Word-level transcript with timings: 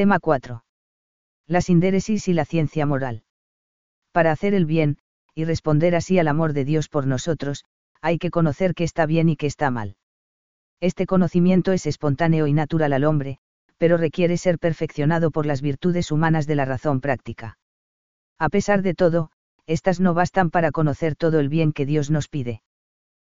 Tema 0.00 0.18
4. 0.18 0.64
La 1.46 1.60
sindéresis 1.60 2.26
y 2.28 2.32
la 2.32 2.46
ciencia 2.46 2.86
moral. 2.86 3.22
Para 4.12 4.32
hacer 4.32 4.54
el 4.54 4.64
bien, 4.64 4.96
y 5.34 5.44
responder 5.44 5.94
así 5.94 6.18
al 6.18 6.28
amor 6.28 6.54
de 6.54 6.64
Dios 6.64 6.88
por 6.88 7.06
nosotros, 7.06 7.66
hay 8.00 8.16
que 8.16 8.30
conocer 8.30 8.74
qué 8.74 8.84
está 8.84 9.04
bien 9.04 9.28
y 9.28 9.36
qué 9.36 9.46
está 9.46 9.70
mal. 9.70 9.98
Este 10.80 11.04
conocimiento 11.04 11.72
es 11.72 11.84
espontáneo 11.84 12.46
y 12.46 12.54
natural 12.54 12.94
al 12.94 13.04
hombre, 13.04 13.40
pero 13.76 13.98
requiere 13.98 14.38
ser 14.38 14.58
perfeccionado 14.58 15.30
por 15.30 15.44
las 15.44 15.60
virtudes 15.60 16.10
humanas 16.10 16.46
de 16.46 16.54
la 16.54 16.64
razón 16.64 17.02
práctica. 17.02 17.58
A 18.38 18.48
pesar 18.48 18.80
de 18.80 18.94
todo, 18.94 19.30
estas 19.66 20.00
no 20.00 20.14
bastan 20.14 20.48
para 20.48 20.70
conocer 20.70 21.14
todo 21.14 21.40
el 21.40 21.50
bien 21.50 21.74
que 21.74 21.84
Dios 21.84 22.10
nos 22.10 22.28
pide. 22.28 22.62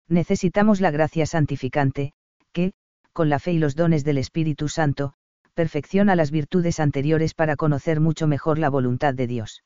Necesitamos 0.07 0.82
la 0.82 0.89
gracia 0.89 1.27
santificante, 1.27 2.13
que, 2.54 2.73
con 3.13 3.29
la 3.29 3.38
fe 3.38 3.52
y 3.52 3.59
los 3.59 3.75
dones 3.75 4.04
del 4.04 4.18
Espíritu 4.18 4.68
Santo, 4.68 5.13
perfecciona 5.56 6.16
las 6.16 6.32
virtudes 6.32 6.80
anteriores 6.80 7.34
para 7.34 7.56
conocer 7.56 8.02
mucho 8.02 8.28
mejor 8.28 8.60
la 8.60 8.70
voluntad 8.70 9.14
de 9.14 9.25
Dios. 9.25 9.64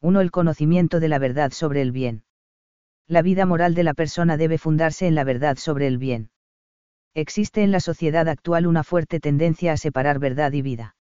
1. 0.00 0.20
El 0.20 0.30
conocimiento 0.30 1.00
de 1.00 1.08
la 1.08 1.18
verdad 1.18 1.50
sobre 1.50 1.82
el 1.82 1.90
bien. 1.90 2.22
La 3.08 3.20
vida 3.20 3.44
moral 3.44 3.74
de 3.74 3.82
la 3.82 3.92
persona 3.92 4.36
debe 4.36 4.56
fundarse 4.56 5.08
en 5.08 5.16
la 5.16 5.24
verdad 5.24 5.58
sobre 5.58 5.88
el 5.88 5.98
bien. 5.98 6.30
Existe 7.12 7.64
en 7.64 7.72
la 7.72 7.80
sociedad 7.80 8.28
actual 8.28 8.68
una 8.68 8.84
fuerte 8.84 9.18
tendencia 9.18 9.72
a 9.72 9.76
separar 9.76 10.20
verdad 10.20 10.52
y 10.52 10.62
vida. 10.62 10.94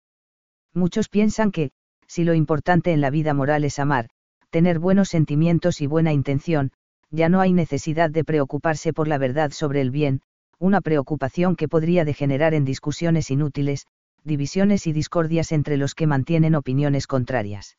Muchos 0.72 1.08
piensan 1.08 1.50
que, 1.50 1.72
si 2.06 2.22
lo 2.22 2.32
importante 2.34 2.92
en 2.92 3.00
la 3.00 3.10
vida 3.10 3.34
moral 3.34 3.64
es 3.64 3.80
amar, 3.80 4.08
tener 4.50 4.78
buenos 4.78 5.08
sentimientos 5.08 5.80
y 5.80 5.88
buena 5.88 6.12
intención, 6.12 6.70
ya 7.10 7.28
no 7.28 7.40
hay 7.40 7.52
necesidad 7.52 8.10
de 8.10 8.22
preocuparse 8.22 8.92
por 8.92 9.08
la 9.08 9.18
verdad 9.18 9.50
sobre 9.50 9.80
el 9.80 9.90
bien, 9.90 10.22
una 10.58 10.80
preocupación 10.80 11.56
que 11.56 11.68
podría 11.68 12.04
degenerar 12.04 12.54
en 12.54 12.64
discusiones 12.64 13.30
inútiles, 13.30 13.86
divisiones 14.26 14.86
y 14.86 14.92
discordias 14.92 15.52
entre 15.52 15.76
los 15.76 15.94
que 15.94 16.06
mantienen 16.06 16.54
opiniones 16.54 17.06
contrarias. 17.06 17.78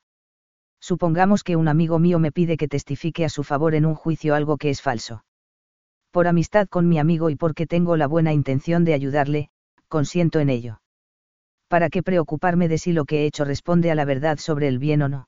Supongamos 0.79 1.43
que 1.43 1.55
un 1.55 1.67
amigo 1.67 1.99
mío 1.99 2.19
me 2.19 2.31
pide 2.31 2.57
que 2.57 2.67
testifique 2.67 3.25
a 3.25 3.29
su 3.29 3.43
favor 3.43 3.75
en 3.75 3.85
un 3.85 3.95
juicio 3.95 4.33
algo 4.33 4.57
que 4.57 4.69
es 4.69 4.81
falso. 4.81 5.23
Por 6.11 6.27
amistad 6.27 6.67
con 6.67 6.87
mi 6.87 6.99
amigo 6.99 7.29
y 7.29 7.35
porque 7.35 7.67
tengo 7.67 7.97
la 7.97 8.07
buena 8.07 8.31
intención 8.31 8.85
de 8.85 8.93
ayudarle, 8.93 9.49
consiento 9.87 10.39
en 10.39 10.49
ello. 10.49 10.81
¿Para 11.67 11.89
qué 11.89 12.01
preocuparme 12.01 12.69
de 12.69 12.77
si 12.77 12.93
lo 12.93 13.05
que 13.05 13.23
he 13.23 13.25
hecho 13.25 13.43
responde 13.43 13.91
a 13.91 13.95
la 13.95 14.05
verdad 14.05 14.37
sobre 14.37 14.69
el 14.69 14.79
bien 14.79 15.01
o 15.01 15.09
no? 15.09 15.27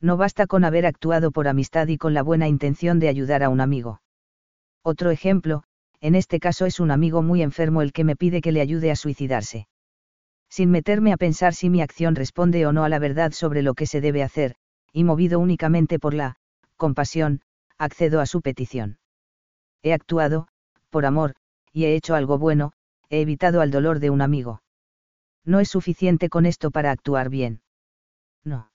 No 0.00 0.16
basta 0.16 0.46
con 0.46 0.64
haber 0.64 0.86
actuado 0.86 1.32
por 1.32 1.48
amistad 1.48 1.88
y 1.88 1.98
con 1.98 2.14
la 2.14 2.22
buena 2.22 2.46
intención 2.46 3.00
de 3.00 3.08
ayudar 3.08 3.42
a 3.42 3.48
un 3.48 3.60
amigo. 3.60 4.00
Otro 4.84 5.10
ejemplo, 5.10 5.64
en 6.00 6.14
este 6.14 6.38
caso 6.38 6.64
es 6.66 6.78
un 6.78 6.92
amigo 6.92 7.22
muy 7.22 7.42
enfermo 7.42 7.82
el 7.82 7.92
que 7.92 8.04
me 8.04 8.14
pide 8.14 8.40
que 8.40 8.52
le 8.52 8.60
ayude 8.60 8.92
a 8.92 8.96
suicidarse. 8.96 9.66
Sin 10.48 10.70
meterme 10.70 11.12
a 11.12 11.16
pensar 11.16 11.54
si 11.54 11.70
mi 11.70 11.82
acción 11.82 12.14
responde 12.14 12.66
o 12.66 12.72
no 12.72 12.84
a 12.84 12.88
la 12.88 12.98
verdad 12.98 13.32
sobre 13.32 13.62
lo 13.62 13.74
que 13.74 13.86
se 13.86 14.00
debe 14.00 14.22
hacer, 14.22 14.54
y 14.92 15.04
movido 15.04 15.38
únicamente 15.38 15.98
por 15.98 16.14
la 16.14 16.36
compasión, 16.76 17.42
accedo 17.76 18.20
a 18.20 18.26
su 18.26 18.40
petición. 18.40 18.98
He 19.82 19.92
actuado, 19.92 20.48
por 20.90 21.06
amor, 21.06 21.34
y 21.72 21.84
he 21.84 21.94
hecho 21.94 22.14
algo 22.14 22.38
bueno, 22.38 22.72
he 23.10 23.20
evitado 23.20 23.60
al 23.60 23.70
dolor 23.70 24.00
de 24.00 24.10
un 24.10 24.22
amigo. 24.22 24.62
No 25.44 25.60
es 25.60 25.68
suficiente 25.68 26.28
con 26.28 26.46
esto 26.46 26.70
para 26.70 26.90
actuar 26.90 27.28
bien. 27.30 27.62
No. 28.44 28.70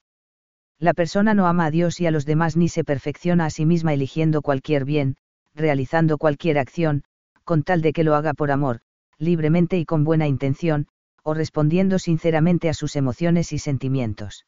La 0.80 0.94
persona 0.94 1.34
no 1.34 1.48
ama 1.48 1.66
a 1.66 1.72
Dios 1.72 2.00
y 2.00 2.08
a 2.08 2.12
los 2.12 2.26
demás 2.26 2.58
ni 2.58 2.70
se 2.70 2.84
perfecciona 2.84 3.46
a 3.46 3.50
sí 3.50 3.66
misma 3.66 3.94
eligiendo 3.94 4.42
cualquier 4.42 4.86
bien, 4.86 5.18
realizando 5.54 6.18
cualquier 6.18 6.58
acción, 6.58 7.04
con 7.44 7.64
tal 7.64 7.82
de 7.82 7.94
que 7.94 8.04
lo 8.04 8.16
haga 8.16 8.34
por 8.34 8.52
amor, 8.52 8.82
libremente 9.18 9.78
y 9.78 9.86
con 9.86 10.04
buena 10.04 10.28
intención, 10.28 10.88
o 11.24 11.34
respondiendo 11.34 12.00
sinceramente 12.00 12.70
a 12.70 12.74
sus 12.74 12.96
emociones 12.96 13.54
y 13.54 13.60
sentimientos. 13.60 14.46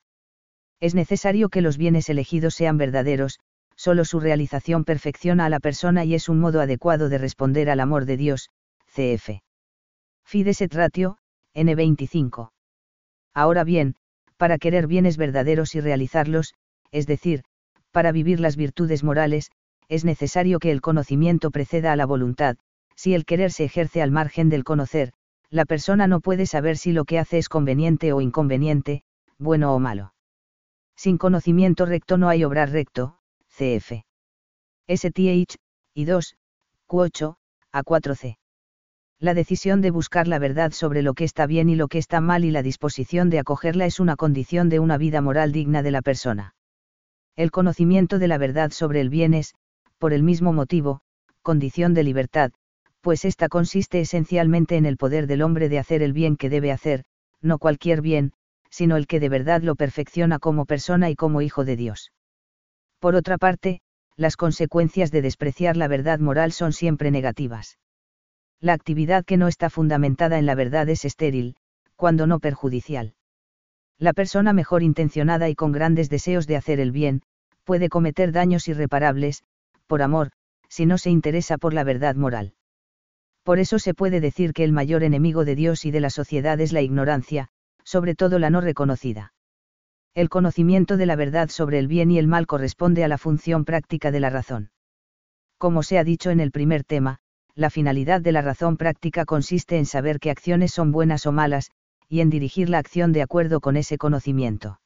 Es 0.80 0.94
necesario 0.94 1.50
que 1.50 1.62
los 1.62 1.78
bienes 1.78 2.10
elegidos 2.10 2.54
sean 2.54 2.78
verdaderos, 2.78 3.40
solo 3.76 4.06
su 4.06 4.20
realización 4.20 4.84
perfecciona 4.84 5.46
a 5.46 5.50
la 5.50 5.60
persona 5.60 6.06
y 6.06 6.16
es 6.16 6.30
un 6.30 6.40
modo 6.40 6.62
adecuado 6.62 7.10
de 7.10 7.18
responder 7.18 7.70
al 7.70 7.80
amor 7.80 8.06
de 8.06 8.18
Dios, 8.18 8.50
cf. 8.94 9.42
Fides 10.26 10.62
et 10.62 10.74
ratio, 10.74 11.18
N25. 11.54 12.52
Ahora 13.34 13.64
bien, 13.64 13.96
para 14.38 14.58
querer 14.58 14.88
bienes 14.88 15.18
verdaderos 15.18 15.76
y 15.76 15.82
realizarlos, 15.82 16.54
es 16.92 17.08
decir, 17.08 17.44
para 17.92 18.12
vivir 18.12 18.40
las 18.40 18.58
virtudes 18.58 19.04
morales, 19.04 19.52
es 19.88 20.04
necesario 20.04 20.60
que 20.60 20.72
el 20.72 20.82
conocimiento 20.82 21.52
preceda 21.52 21.94
a 21.94 21.96
la 21.96 22.06
voluntad, 22.06 22.58
si 22.96 23.14
el 23.14 23.26
querer 23.26 23.52
se 23.52 23.66
ejerce 23.66 24.02
al 24.02 24.12
margen 24.12 24.50
del 24.50 24.64
conocer, 24.64 25.14
la 25.50 25.66
persona 25.66 26.08
no 26.08 26.20
puede 26.20 26.46
saber 26.46 26.78
si 26.78 26.92
lo 26.92 27.06
que 27.06 27.20
hace 27.20 27.38
es 27.38 27.50
conveniente 27.50 28.14
o 28.14 28.22
inconveniente, 28.22 29.04
bueno 29.38 29.74
o 29.74 29.80
malo. 29.80 30.14
Sin 30.96 31.18
conocimiento 31.18 31.86
recto 31.86 32.18
no 32.18 32.30
hay 32.30 32.44
obrar 32.44 32.72
recto, 32.72 33.18
cf. 33.50 34.04
STH, 34.88 35.56
y 35.94 36.06
2, 36.06 36.38
Q8, 36.88 37.36
A4C 37.74 38.38
la 39.20 39.34
decisión 39.34 39.82
de 39.82 39.92
buscar 39.92 40.28
la 40.28 40.40
verdad 40.40 40.72
sobre 40.72 41.02
lo 41.02 41.14
que 41.14 41.24
está 41.24 41.48
bien 41.48 41.70
y 41.70 41.76
lo 41.76 41.88
que 41.88 41.98
está 41.98 42.20
mal 42.22 42.44
y 42.44 42.52
la 42.52 42.62
disposición 42.62 43.30
de 43.30 43.40
acogerla 43.40 43.86
es 43.86 44.00
una 44.00 44.16
condición 44.16 44.70
de 44.70 44.80
una 44.80 44.98
vida 44.98 45.22
moral 45.22 45.52
digna 45.52 45.82
de 45.84 45.92
la 45.92 46.02
persona. 46.02 46.54
El 47.36 47.52
conocimiento 47.52 48.20
de 48.20 48.28
la 48.28 48.38
verdad 48.38 48.72
sobre 48.72 49.02
el 49.02 49.10
bien 49.10 49.34
es, 49.34 49.56
por 49.98 50.14
el 50.14 50.22
mismo 50.22 50.54
motivo, 50.54 51.02
condición 51.42 51.94
de 51.94 52.04
libertad, 52.04 52.52
pues 53.06 53.24
ésta 53.24 53.50
consiste 53.50 54.02
esencialmente 54.02 54.78
en 54.78 54.88
el 54.88 54.98
poder 54.98 55.28
del 55.28 55.44
hombre 55.44 55.70
de 55.70 55.78
hacer 55.78 56.02
el 56.02 56.12
bien 56.12 56.38
que 56.38 56.50
debe 56.50 56.72
hacer, 56.72 57.04
no 57.40 57.60
cualquier 57.60 58.02
bien, 58.02 58.34
sino 58.72 58.98
el 58.98 59.06
que 59.06 59.20
de 59.20 59.30
verdad 59.30 59.62
lo 59.62 59.76
perfecciona 59.76 60.40
como 60.40 60.66
persona 60.66 61.12
y 61.12 61.16
como 61.16 61.44
hijo 61.44 61.66
de 61.66 61.76
Dios. 61.76 62.12
Por 62.98 63.14
otra 63.14 63.38
parte, 63.38 63.80
las 64.16 64.38
consecuencias 64.38 65.12
de 65.12 65.22
despreciar 65.22 65.78
la 65.78 65.88
verdad 65.88 66.18
moral 66.18 66.52
son 66.52 66.74
siempre 66.74 67.12
negativas. 67.12 67.78
La 68.60 68.74
actividad 68.74 69.24
que 69.24 69.38
no 69.38 69.50
está 69.50 69.70
fundamentada 69.70 70.40
en 70.40 70.48
la 70.48 70.56
verdad 70.56 70.90
es 70.90 71.06
estéril, 71.06 71.58
cuando 71.96 72.26
no 72.26 72.40
perjudicial. 72.40 73.14
La 74.00 74.14
persona 74.14 74.52
mejor 74.52 74.82
intencionada 74.82 75.48
y 75.48 75.54
con 75.54 75.72
grandes 75.72 76.10
deseos 76.10 76.48
de 76.48 76.56
hacer 76.56 76.80
el 76.80 76.92
bien, 76.92 77.22
puede 77.66 77.88
cometer 77.88 78.32
daños 78.32 78.68
irreparables, 78.68 79.44
por 79.86 80.02
amor, 80.02 80.32
si 80.70 80.88
no 80.88 80.98
se 80.98 81.12
interesa 81.12 81.60
por 81.60 81.76
la 81.76 81.84
verdad 81.84 82.16
moral. 82.16 82.56
Por 83.46 83.60
eso 83.60 83.78
se 83.78 83.94
puede 83.94 84.22
decir 84.22 84.54
que 84.54 84.64
el 84.64 84.72
mayor 84.72 85.04
enemigo 85.04 85.46
de 85.46 85.54
Dios 85.54 85.86
y 85.86 85.92
de 85.92 86.00
la 86.00 86.10
sociedad 86.10 86.60
es 86.60 86.74
la 86.74 86.82
ignorancia, 86.82 87.50
sobre 87.84 88.16
todo 88.16 88.40
la 88.40 88.50
no 88.50 88.60
reconocida. 88.60 89.34
El 90.16 90.30
conocimiento 90.30 90.98
de 90.98 91.06
la 91.06 91.16
verdad 91.16 91.50
sobre 91.50 91.78
el 91.78 91.88
bien 91.88 92.10
y 92.10 92.18
el 92.18 92.26
mal 92.28 92.48
corresponde 92.48 93.04
a 93.04 93.08
la 93.08 93.20
función 93.20 93.64
práctica 93.64 94.10
de 94.10 94.20
la 94.20 94.32
razón. 94.32 94.72
Como 95.60 95.84
se 95.84 96.00
ha 96.00 96.04
dicho 96.04 96.32
en 96.32 96.40
el 96.40 96.50
primer 96.50 96.84
tema, 96.84 97.20
la 97.54 97.70
finalidad 97.70 98.20
de 98.20 98.32
la 98.32 98.42
razón 98.42 98.78
práctica 98.78 99.26
consiste 99.26 99.78
en 99.78 99.86
saber 99.86 100.20
qué 100.20 100.32
acciones 100.32 100.72
son 100.72 100.92
buenas 100.92 101.28
o 101.28 101.32
malas, 101.32 101.70
y 102.10 102.22
en 102.22 102.32
dirigir 102.32 102.68
la 102.68 102.80
acción 102.80 103.12
de 103.12 103.22
acuerdo 103.22 103.62
con 103.62 103.78
ese 103.78 104.00
conocimiento. 104.00 104.80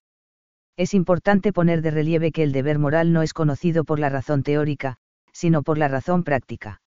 Es 0.76 0.94
importante 0.94 1.54
poner 1.54 1.82
de 1.82 1.92
relieve 1.92 2.34
que 2.34 2.44
el 2.44 2.52
deber 2.52 2.78
moral 2.78 3.14
no 3.14 3.22
es 3.22 3.32
conocido 3.32 3.86
por 3.86 4.00
la 4.00 4.10
razón 4.10 4.44
teórica, 4.44 4.98
sino 5.32 5.64
por 5.64 5.78
la 5.78 5.88
razón 5.88 6.26
práctica. 6.26 6.82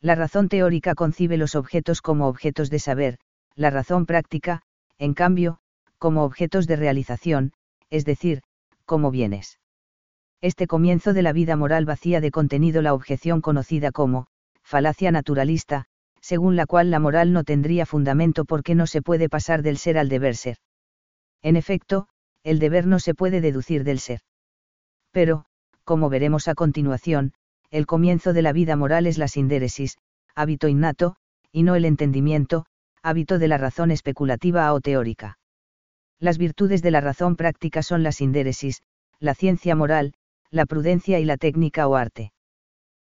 La 0.00 0.14
razón 0.14 0.48
teórica 0.48 0.94
concibe 0.94 1.36
los 1.36 1.54
objetos 1.54 2.00
como 2.02 2.28
objetos 2.28 2.70
de 2.70 2.78
saber, 2.78 3.18
la 3.54 3.70
razón 3.70 4.06
práctica, 4.06 4.62
en 4.98 5.14
cambio, 5.14 5.58
como 5.98 6.24
objetos 6.24 6.66
de 6.66 6.76
realización, 6.76 7.52
es 7.90 8.04
decir, 8.04 8.42
como 8.84 9.10
bienes. 9.10 9.58
Este 10.40 10.68
comienzo 10.68 11.12
de 11.12 11.22
la 11.22 11.32
vida 11.32 11.56
moral 11.56 11.84
vacía 11.84 12.20
de 12.20 12.30
contenido 12.30 12.80
la 12.80 12.94
objeción 12.94 13.40
conocida 13.40 13.90
como, 13.90 14.28
falacia 14.62 15.10
naturalista, 15.10 15.86
según 16.20 16.54
la 16.54 16.66
cual 16.66 16.90
la 16.90 17.00
moral 17.00 17.32
no 17.32 17.42
tendría 17.42 17.86
fundamento 17.86 18.44
porque 18.44 18.76
no 18.76 18.86
se 18.86 19.02
puede 19.02 19.28
pasar 19.28 19.62
del 19.62 19.78
ser 19.78 19.98
al 19.98 20.08
deber 20.08 20.36
ser. 20.36 20.58
En 21.42 21.56
efecto, 21.56 22.06
el 22.44 22.60
deber 22.60 22.86
no 22.86 23.00
se 23.00 23.14
puede 23.14 23.40
deducir 23.40 23.82
del 23.82 23.98
ser. 23.98 24.20
Pero, 25.10 25.46
como 25.84 26.08
veremos 26.08 26.46
a 26.46 26.54
continuación, 26.54 27.32
el 27.70 27.86
comienzo 27.86 28.32
de 28.32 28.42
la 28.42 28.52
vida 28.52 28.76
moral 28.76 29.06
es 29.06 29.18
la 29.18 29.28
sindéresis, 29.28 29.98
hábito 30.34 30.68
innato, 30.68 31.16
y 31.52 31.62
no 31.62 31.74
el 31.74 31.84
entendimiento, 31.84 32.66
hábito 33.02 33.38
de 33.38 33.48
la 33.48 33.58
razón 33.58 33.90
especulativa 33.90 34.72
o 34.72 34.80
teórica. 34.80 35.38
Las 36.18 36.38
virtudes 36.38 36.82
de 36.82 36.90
la 36.90 37.00
razón 37.00 37.36
práctica 37.36 37.82
son 37.82 38.02
la 38.02 38.12
sindéresis, 38.12 38.82
la 39.20 39.34
ciencia 39.34 39.74
moral, 39.74 40.14
la 40.50 40.66
prudencia 40.66 41.20
y 41.20 41.24
la 41.24 41.36
técnica 41.36 41.86
o 41.86 41.96
arte. 41.96 42.32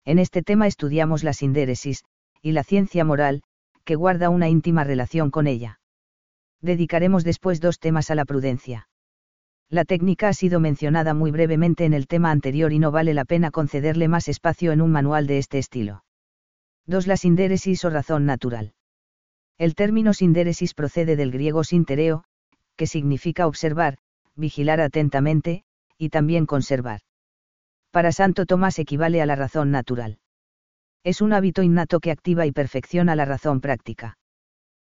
En 0.06 0.19
este 0.19 0.44
tema 0.44 0.67
estudiamos 0.67 1.23
la 1.23 1.33
sindéresis, 1.33 2.03
y 2.41 2.51
la 2.51 2.63
ciencia 2.63 3.06
moral, 3.06 3.44
que 3.85 3.95
guarda 3.95 4.29
una 4.29 4.50
íntima 4.50 4.83
relación 4.83 5.31
con 5.31 5.47
ella. 5.47 5.79
Dedicaremos 6.61 7.23
después 7.23 7.61
dos 7.61 7.79
temas 7.79 8.11
a 8.11 8.15
la 8.15 8.25
prudencia. 8.25 8.88
La 9.71 9.86
técnica 9.86 10.30
ha 10.30 10.33
sido 10.33 10.60
mencionada 10.60 11.13
muy 11.13 11.30
brevemente 11.30 11.86
en 11.86 11.94
el 11.94 12.07
tema 12.07 12.31
anterior 12.31 12.74
y 12.74 12.80
no 12.80 12.89
vale 12.89 13.13
la 13.13 13.24
pena 13.24 13.51
concederle 13.51 14.07
más 14.07 14.27
espacio 14.27 14.71
en 14.71 14.81
un 14.81 14.92
manual 14.92 15.27
de 15.27 15.38
este 15.38 15.60
estilo. 15.60 16.04
2. 16.88 17.06
La 17.06 17.18
sindéresis 17.18 17.86
o 17.86 17.92
razón 17.92 18.25
natural. 18.25 18.74
El 19.60 19.75
término 19.75 20.13
sindéresis 20.13 20.74
procede 20.74 21.16
del 21.16 21.31
griego 21.31 21.63
sintereo, 21.63 22.24
que 22.77 22.88
significa 22.88 23.45
observar, 23.45 24.00
vigilar 24.36 24.81
atentamente, 24.81 25.63
y 26.00 26.10
también 26.10 26.48
conservar. 26.48 27.01
Para 27.92 28.12
Santo 28.12 28.48
Tomás 28.48 28.80
equivale 28.80 29.21
a 29.21 29.27
la 29.27 29.36
razón 29.36 29.69
natural. 29.69 30.18
Es 31.04 31.21
un 31.21 31.31
hábito 31.33 31.62
innato 31.62 32.00
que 32.00 32.10
activa 32.10 32.48
y 32.48 32.51
perfecciona 32.51 33.16
la 33.16 33.25
razón 33.25 33.62
práctica. 33.62 34.18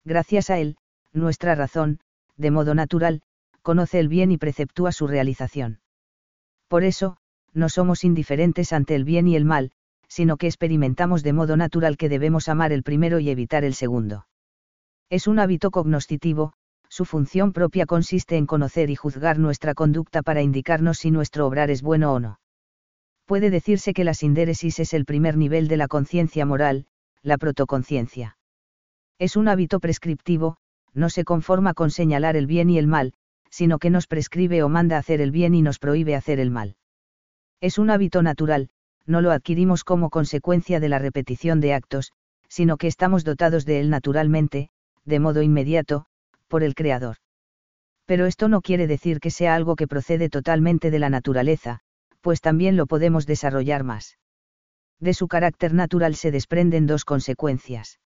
Gracias 0.05 0.51
a 0.51 0.59
él, 0.59 0.77
nuestra 1.13 1.55
razón, 1.55 2.01
de 2.37 2.51
modo 2.51 2.75
natural, 2.75 3.23
conoce 3.65 3.99
el 3.99 4.09
bien 4.09 4.31
y 4.31 4.37
preceptúa 4.37 4.93
su 4.93 5.09
realización. 5.09 5.81
Por 6.69 6.85
eso, 6.85 7.17
no 7.55 7.71
somos 7.71 8.05
indiferentes 8.05 8.73
ante 8.75 8.95
el 8.95 9.05
bien 9.05 9.27
y 9.27 9.37
el 9.37 9.47
mal, 9.47 9.73
sino 10.07 10.37
que 10.37 10.47
experimentamos 10.47 11.23
de 11.23 11.33
modo 11.33 11.57
natural 11.57 11.97
que 11.97 12.11
debemos 12.11 12.49
amar 12.49 12.73
el 12.73 12.83
primero 12.83 13.21
y 13.21 13.31
evitar 13.31 13.65
el 13.65 13.75
segundo. 13.75 14.27
Es 15.09 15.27
un 15.27 15.39
hábito 15.39 15.71
cognoscitivo, 15.71 16.53
su 16.91 17.07
función 17.07 17.53
propia 17.53 17.87
consiste 17.87 18.37
en 18.37 18.47
conocer 18.47 18.91
y 18.91 18.97
juzgar 18.97 19.39
nuestra 19.39 19.75
conducta 19.75 20.23
para 20.23 20.43
indicarnos 20.43 20.99
si 20.99 21.11
nuestro 21.11 21.47
obrar 21.47 21.71
es 21.71 21.81
bueno 21.81 22.13
o 22.13 22.21
no. 22.21 22.41
Puede 23.25 23.49
decirse 23.49 23.95
que 23.95 24.05
la 24.05 24.13
sindéresis 24.13 24.79
es 24.79 24.93
el 24.93 25.07
primer 25.07 25.39
nivel 25.39 25.69
de 25.69 25.79
la 25.79 25.89
conciencia 25.89 26.45
moral, 26.45 26.87
la 27.23 27.39
protoconciencia. 27.39 28.37
Es 29.19 29.37
un 29.37 29.49
hábito 29.49 29.81
prescriptivo, 29.81 30.59
no 30.93 31.09
se 31.09 31.25
conforma 31.25 31.73
con 31.73 31.91
señalar 31.91 32.37
el 32.37 32.47
bien 32.47 32.69
y 32.69 32.79
el 32.79 32.87
mal, 32.87 33.15
sino 33.55 33.79
que 33.79 33.89
nos 33.89 34.09
prescribe 34.09 34.65
o 34.65 34.69
manda 34.69 34.99
hacer 34.99 35.21
el 35.21 35.31
bien 35.31 35.55
y 35.55 35.63
nos 35.63 35.79
prohíbe 35.79 36.17
hacer 36.17 36.41
el 36.41 36.51
mal. 36.51 36.75
Es 37.61 37.79
un 37.79 37.89
hábito 37.89 38.21
natural, 38.21 38.69
no 39.07 39.21
lo 39.21 39.31
adquirimos 39.31 39.85
como 39.85 40.11
consecuencia 40.11 40.81
de 40.81 40.89
la 40.89 40.99
repetición 40.99 41.61
de 41.61 41.73
actos, 41.73 42.11
sino 42.49 42.77
que 42.79 42.89
estamos 42.89 43.23
dotados 43.23 43.65
de 43.65 43.79
él 43.79 43.91
naturalmente, 43.91 44.71
de 45.05 45.21
modo 45.21 45.41
inmediato, 45.41 46.07
por 46.49 46.65
el 46.65 46.75
Creador. 46.75 47.19
Pero 48.07 48.27
esto 48.27 48.49
no 48.49 48.61
quiere 48.61 48.89
decir 48.89 49.21
que 49.21 49.31
sea 49.31 49.55
algo 49.55 49.77
que 49.77 49.87
procede 49.87 50.29
totalmente 50.29 50.91
de 50.91 50.99
la 50.99 51.09
naturaleza, 51.09 51.79
pues 52.23 52.41
también 52.41 52.77
lo 52.77 52.87
podemos 52.87 53.25
desarrollar 53.25 53.85
más. 53.85 54.19
De 54.99 55.15
su 55.15 55.29
carácter 55.29 55.75
natural 55.75 56.17
se 56.17 56.33
desprenden 56.33 56.87
dos 56.89 57.05
consecuencias. 57.05 58.01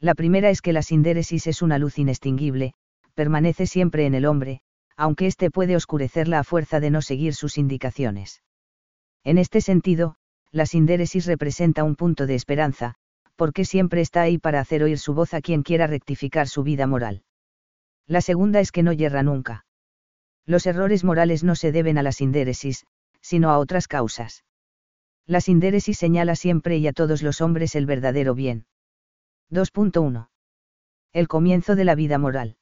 La 0.00 0.14
primera 0.14 0.48
es 0.48 0.62
que 0.62 0.72
la 0.72 0.82
sindéresis 0.82 1.46
es 1.46 1.60
una 1.60 1.78
luz 1.78 1.98
inextinguible, 1.98 2.72
permanece 3.14 3.66
siempre 3.66 4.06
en 4.06 4.14
el 4.14 4.26
hombre, 4.26 4.60
aunque 4.96 5.26
éste 5.26 5.50
puede 5.50 5.76
oscurecerla 5.76 6.38
a 6.38 6.44
fuerza 6.44 6.80
de 6.80 6.90
no 6.90 7.02
seguir 7.02 7.34
sus 7.34 7.58
indicaciones. 7.58 8.42
En 9.24 9.38
este 9.38 9.60
sentido, 9.60 10.16
la 10.50 10.66
sindéresis 10.66 11.26
representa 11.26 11.84
un 11.84 11.96
punto 11.96 12.26
de 12.26 12.34
esperanza, 12.34 12.94
porque 13.36 13.64
siempre 13.64 14.00
está 14.00 14.22
ahí 14.22 14.38
para 14.38 14.60
hacer 14.60 14.82
oír 14.82 14.98
su 14.98 15.14
voz 15.14 15.34
a 15.34 15.40
quien 15.40 15.62
quiera 15.62 15.86
rectificar 15.86 16.48
su 16.48 16.62
vida 16.62 16.86
moral. 16.86 17.22
La 18.06 18.20
segunda 18.20 18.60
es 18.60 18.72
que 18.72 18.82
no 18.82 18.92
yerra 18.92 19.22
nunca. 19.22 19.64
Los 20.44 20.66
errores 20.66 21.04
morales 21.04 21.44
no 21.44 21.54
se 21.54 21.72
deben 21.72 21.98
a 21.98 22.02
la 22.02 22.12
sindéresis, 22.12 22.84
sino 23.20 23.50
a 23.50 23.58
otras 23.58 23.88
causas. 23.88 24.44
La 25.26 25.40
sindéresis 25.40 25.98
señala 25.98 26.34
siempre 26.36 26.78
y 26.78 26.86
a 26.86 26.92
todos 26.92 27.22
los 27.22 27.40
hombres 27.40 27.74
el 27.76 27.86
verdadero 27.86 28.34
bien. 28.34 28.66
2.1. 29.50 30.28
El 31.12 31.28
comienzo 31.28 31.76
de 31.76 31.84
la 31.84 31.94
vida 31.94 32.18
moral. 32.18 32.56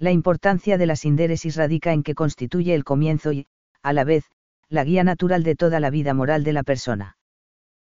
La 0.00 0.12
importancia 0.12 0.78
de 0.78 0.86
la 0.86 0.96
sindéresis 0.96 1.56
radica 1.56 1.92
en 1.92 2.02
que 2.02 2.14
constituye 2.14 2.74
el 2.74 2.84
comienzo 2.84 3.32
y, 3.32 3.46
a 3.82 3.92
la 3.92 4.02
vez, 4.02 4.24
la 4.70 4.82
guía 4.82 5.04
natural 5.04 5.42
de 5.42 5.56
toda 5.56 5.78
la 5.78 5.90
vida 5.90 6.14
moral 6.14 6.42
de 6.42 6.54
la 6.54 6.62
persona. 6.62 7.18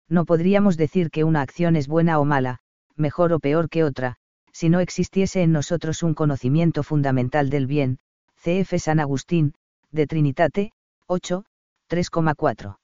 No 0.09 0.25
podríamos 0.25 0.75
decir 0.75 1.09
que 1.09 1.23
una 1.23 1.41
acción 1.41 1.77
es 1.77 1.87
buena 1.87 2.19
o 2.19 2.25
mala, 2.25 2.59
mejor 2.97 3.31
o 3.31 3.39
peor 3.39 3.69
que 3.69 3.85
otra, 3.85 4.17
si 4.51 4.67
no 4.67 4.81
existiese 4.81 5.41
en 5.41 5.53
nosotros 5.53 6.03
un 6.03 6.13
conocimiento 6.13 6.83
fundamental 6.83 7.49
del 7.49 7.65
bien, 7.65 7.99
CF 8.43 8.77
San 8.77 8.99
Agustín, 8.99 9.53
de 9.91 10.05
Trinitate, 10.05 10.73
8, 11.07 11.45
3,4. 11.89 12.77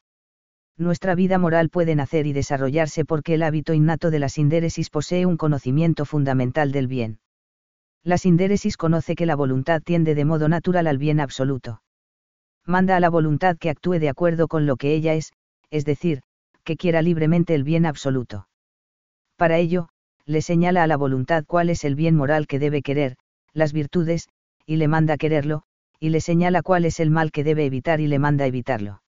Nuestra 0.78 1.16
vida 1.16 1.38
moral 1.38 1.70
puede 1.70 1.96
nacer 1.96 2.28
y 2.28 2.32
desarrollarse 2.32 3.04
porque 3.04 3.34
el 3.34 3.44
hábito 3.44 3.74
innato 3.74 4.10
de 4.10 4.20
la 4.20 4.30
sindéresis 4.30 4.90
posee 4.90 5.26
un 5.26 5.36
conocimiento 5.36 6.06
fundamental 6.06 6.72
del 6.72 6.88
bien. 6.88 7.20
La 8.07 8.18
sindéresis 8.18 8.77
conoce 8.77 9.15
que 9.15 9.25
la 9.25 9.36
voluntad 9.36 9.81
tiende 9.83 10.15
de 10.15 10.24
modo 10.24 10.48
natural 10.48 10.88
al 10.88 10.98
bien 10.98 11.19
absoluto 11.19 11.81
manda 12.68 12.98
a 12.98 13.00
la 13.00 13.09
voluntad 13.09 13.57
que 13.57 13.69
actúe 13.69 13.94
de 13.94 14.09
acuerdo 14.09 14.48
con 14.48 14.65
lo 14.65 14.75
que 14.75 14.94
ella 14.94 15.13
es, 15.13 15.31
es 15.71 15.86
decir, 15.86 16.21
que 16.63 16.75
quiera 16.75 17.01
libremente 17.01 17.56
el 17.56 17.63
bien 17.63 17.86
absoluto. 17.86 18.48
Para 19.38 19.57
ello, 19.57 19.88
le 20.25 20.42
señala 20.42 20.83
a 20.83 20.88
la 20.88 20.98
voluntad 20.98 21.45
cuál 21.48 21.69
es 21.69 21.86
el 21.86 21.95
bien 21.95 22.15
moral 22.15 22.45
que 22.45 22.59
debe 22.59 22.81
querer, 22.81 23.15
las 23.54 23.71
virtudes, 23.71 24.27
y 24.65 24.75
le 24.75 24.89
manda 24.89 25.15
quererlo, 25.15 25.63
y 26.00 26.09
le 26.09 26.19
señala 26.19 26.62
cuál 26.62 26.83
es 26.83 27.00
el 27.00 27.09
mal 27.09 27.31
que 27.31 27.45
debe 27.45 27.65
evitar 27.65 28.01
y 28.01 28.07
le 28.07 28.19
manda 28.19 28.45
evitarlo. 28.45 29.01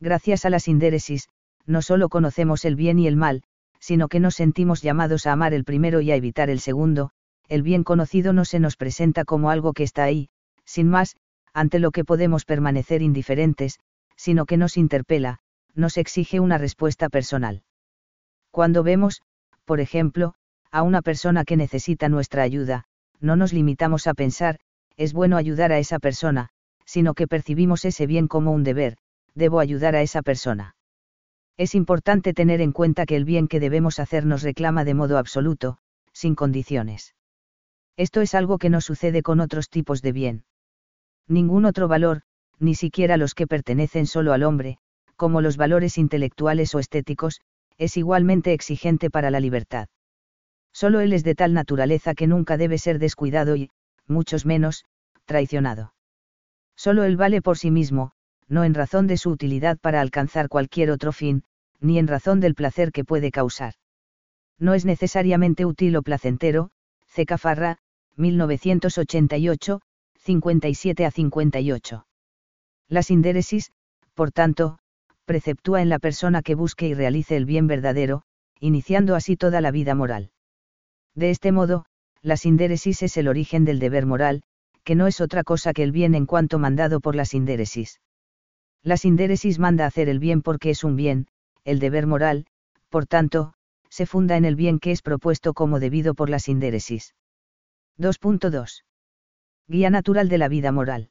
Gracias 0.00 0.44
a 0.44 0.50
la 0.50 0.58
sindéresis, 0.58 1.28
no 1.64 1.82
solo 1.82 2.08
conocemos 2.08 2.64
el 2.64 2.74
bien 2.74 2.98
y 2.98 3.06
el 3.06 3.16
mal, 3.16 3.44
sino 3.78 4.08
que 4.08 4.18
nos 4.18 4.34
sentimos 4.34 4.82
llamados 4.82 5.26
a 5.26 5.32
amar 5.32 5.54
el 5.54 5.64
primero 5.64 6.00
y 6.00 6.10
a 6.10 6.16
evitar 6.16 6.50
el 6.50 6.58
segundo, 6.58 7.12
el 7.52 7.62
bien 7.62 7.84
conocido 7.84 8.32
no 8.32 8.46
se 8.46 8.60
nos 8.60 8.78
presenta 8.78 9.26
como 9.26 9.50
algo 9.50 9.74
que 9.74 9.82
está 9.82 10.04
ahí, 10.04 10.30
sin 10.64 10.88
más, 10.88 11.16
ante 11.52 11.80
lo 11.80 11.90
que 11.90 12.02
podemos 12.02 12.46
permanecer 12.46 13.02
indiferentes, 13.02 13.78
sino 14.16 14.46
que 14.46 14.56
nos 14.56 14.78
interpela, 14.78 15.38
nos 15.74 15.98
exige 15.98 16.40
una 16.40 16.56
respuesta 16.56 17.10
personal. 17.10 17.62
Cuando 18.50 18.82
vemos, 18.82 19.20
por 19.66 19.80
ejemplo, 19.80 20.32
a 20.70 20.82
una 20.82 21.02
persona 21.02 21.44
que 21.44 21.58
necesita 21.58 22.08
nuestra 22.08 22.42
ayuda, 22.42 22.84
no 23.20 23.36
nos 23.36 23.52
limitamos 23.52 24.06
a 24.06 24.14
pensar, 24.14 24.58
es 24.96 25.12
bueno 25.12 25.36
ayudar 25.36 25.72
a 25.72 25.78
esa 25.78 25.98
persona, 25.98 26.48
sino 26.86 27.12
que 27.12 27.28
percibimos 27.28 27.84
ese 27.84 28.06
bien 28.06 28.28
como 28.28 28.52
un 28.52 28.64
deber, 28.64 28.96
debo 29.34 29.60
ayudar 29.60 29.94
a 29.94 30.00
esa 30.00 30.22
persona. 30.22 30.74
Es 31.58 31.74
importante 31.74 32.32
tener 32.32 32.62
en 32.62 32.72
cuenta 32.72 33.04
que 33.04 33.16
el 33.16 33.26
bien 33.26 33.46
que 33.46 33.60
debemos 33.60 33.98
hacer 33.98 34.24
nos 34.24 34.42
reclama 34.42 34.86
de 34.86 34.94
modo 34.94 35.18
absoluto, 35.18 35.76
sin 36.14 36.34
condiciones. 36.34 37.14
Esto 37.96 38.20
es 38.20 38.34
algo 38.34 38.58
que 38.58 38.70
no 38.70 38.80
sucede 38.80 39.22
con 39.22 39.40
otros 39.40 39.68
tipos 39.68 40.02
de 40.02 40.12
bien 40.12 40.44
ningún 41.28 41.64
otro 41.64 41.88
valor, 41.88 42.22
ni 42.58 42.74
siquiera 42.74 43.16
los 43.16 43.34
que 43.34 43.46
pertenecen 43.46 44.06
solo 44.06 44.32
al 44.32 44.42
hombre, 44.42 44.78
como 45.16 45.40
los 45.40 45.56
valores 45.56 45.98
intelectuales 45.98 46.74
o 46.74 46.78
estéticos, 46.78 47.40
es 47.78 47.96
igualmente 47.96 48.52
exigente 48.52 49.10
para 49.10 49.30
la 49.30 49.40
libertad. 49.40 49.88
Solo 50.72 51.00
él 51.00 51.12
es 51.12 51.24
de 51.24 51.34
tal 51.34 51.54
naturaleza 51.54 52.14
que 52.14 52.26
nunca 52.26 52.56
debe 52.56 52.78
ser 52.78 52.98
descuidado 52.98 53.56
y, 53.56 53.70
muchos 54.06 54.46
menos, 54.46 54.84
traicionado. 55.24 55.94
Solo 56.76 57.04
él 57.04 57.16
vale 57.16 57.42
por 57.42 57.58
sí 57.58 57.70
mismo, 57.70 58.12
no 58.48 58.64
en 58.64 58.74
razón 58.74 59.06
de 59.06 59.16
su 59.16 59.30
utilidad 59.30 59.78
para 59.78 60.00
alcanzar 60.00 60.48
cualquier 60.48 60.90
otro 60.90 61.12
fin, 61.12 61.44
ni 61.80 61.98
en 61.98 62.08
razón 62.08 62.40
del 62.40 62.54
placer 62.54 62.92
que 62.92 63.04
puede 63.04 63.30
causar. 63.30 63.74
No 64.58 64.74
es 64.74 64.84
necesariamente 64.84 65.64
útil 65.64 65.96
o 65.96 66.02
placentero, 66.02 66.70
C. 67.06 67.26
Cafarra, 68.12 68.22
1988, 68.22 69.80
57 70.18 71.06
a 71.06 71.10
58. 71.10 72.06
La 72.88 73.02
sindéresis, 73.02 73.72
por 74.14 74.32
tanto, 74.32 74.78
preceptúa 75.24 75.82
en 75.82 75.88
la 75.88 75.98
persona 75.98 76.42
que 76.42 76.54
busque 76.54 76.88
y 76.88 76.94
realice 76.94 77.36
el 77.36 77.46
bien 77.46 77.66
verdadero, 77.66 78.22
iniciando 78.60 79.14
así 79.14 79.36
toda 79.36 79.60
la 79.60 79.70
vida 79.70 79.94
moral. 79.94 80.30
De 81.14 81.30
este 81.30 81.52
modo, 81.52 81.84
la 82.22 82.36
sindéresis 82.36 83.02
es 83.02 83.16
el 83.16 83.28
origen 83.28 83.64
del 83.64 83.78
deber 83.78 84.06
moral, 84.06 84.42
que 84.84 84.94
no 84.94 85.06
es 85.06 85.20
otra 85.20 85.42
cosa 85.42 85.72
que 85.72 85.82
el 85.82 85.92
bien 85.92 86.14
en 86.14 86.26
cuanto 86.26 86.58
mandado 86.58 87.00
por 87.00 87.14
la 87.14 87.24
sindéresis. 87.24 88.00
La 88.82 88.96
sindéresis 88.96 89.58
manda 89.58 89.86
hacer 89.86 90.08
el 90.08 90.18
bien 90.18 90.42
porque 90.42 90.70
es 90.70 90.84
un 90.84 90.96
bien, 90.96 91.28
el 91.64 91.78
deber 91.78 92.06
moral, 92.06 92.46
por 92.88 93.06
tanto, 93.06 93.54
se 93.88 94.06
funda 94.06 94.36
en 94.36 94.44
el 94.44 94.56
bien 94.56 94.80
que 94.80 94.90
es 94.90 95.02
propuesto 95.02 95.54
como 95.54 95.78
debido 95.80 96.14
por 96.14 96.30
la 96.30 96.38
sindéresis. 96.38 97.14
2.2. 97.98 98.84
Guía 99.68 99.90
natural 99.90 100.28
de 100.28 100.38
la 100.38 100.48
vida 100.48 100.72
moral. 100.72 101.10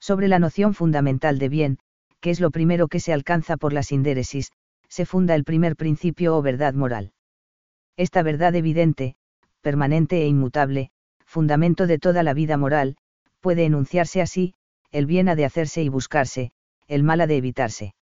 Sobre 0.00 0.28
la 0.28 0.38
noción 0.38 0.74
fundamental 0.74 1.38
de 1.38 1.48
bien, 1.48 1.78
que 2.20 2.30
es 2.30 2.40
lo 2.40 2.50
primero 2.50 2.88
que 2.88 3.00
se 3.00 3.12
alcanza 3.12 3.56
por 3.56 3.72
la 3.72 3.82
sindéresis, 3.82 4.52
se 4.88 5.06
funda 5.06 5.34
el 5.34 5.44
primer 5.44 5.76
principio 5.76 6.36
o 6.36 6.42
verdad 6.42 6.74
moral. 6.74 7.12
Esta 7.96 8.22
verdad 8.22 8.54
evidente, 8.54 9.16
permanente 9.60 10.22
e 10.22 10.26
inmutable, 10.26 10.90
fundamento 11.26 11.86
de 11.86 11.98
toda 11.98 12.22
la 12.22 12.32
vida 12.32 12.56
moral, 12.56 12.96
puede 13.40 13.64
enunciarse 13.64 14.20
así, 14.20 14.54
el 14.90 15.06
bien 15.06 15.28
ha 15.28 15.34
de 15.34 15.44
hacerse 15.44 15.82
y 15.82 15.88
buscarse, 15.88 16.52
el 16.86 17.02
mal 17.02 17.20
ha 17.20 17.26
de 17.26 17.36
evitarse. 17.36 17.94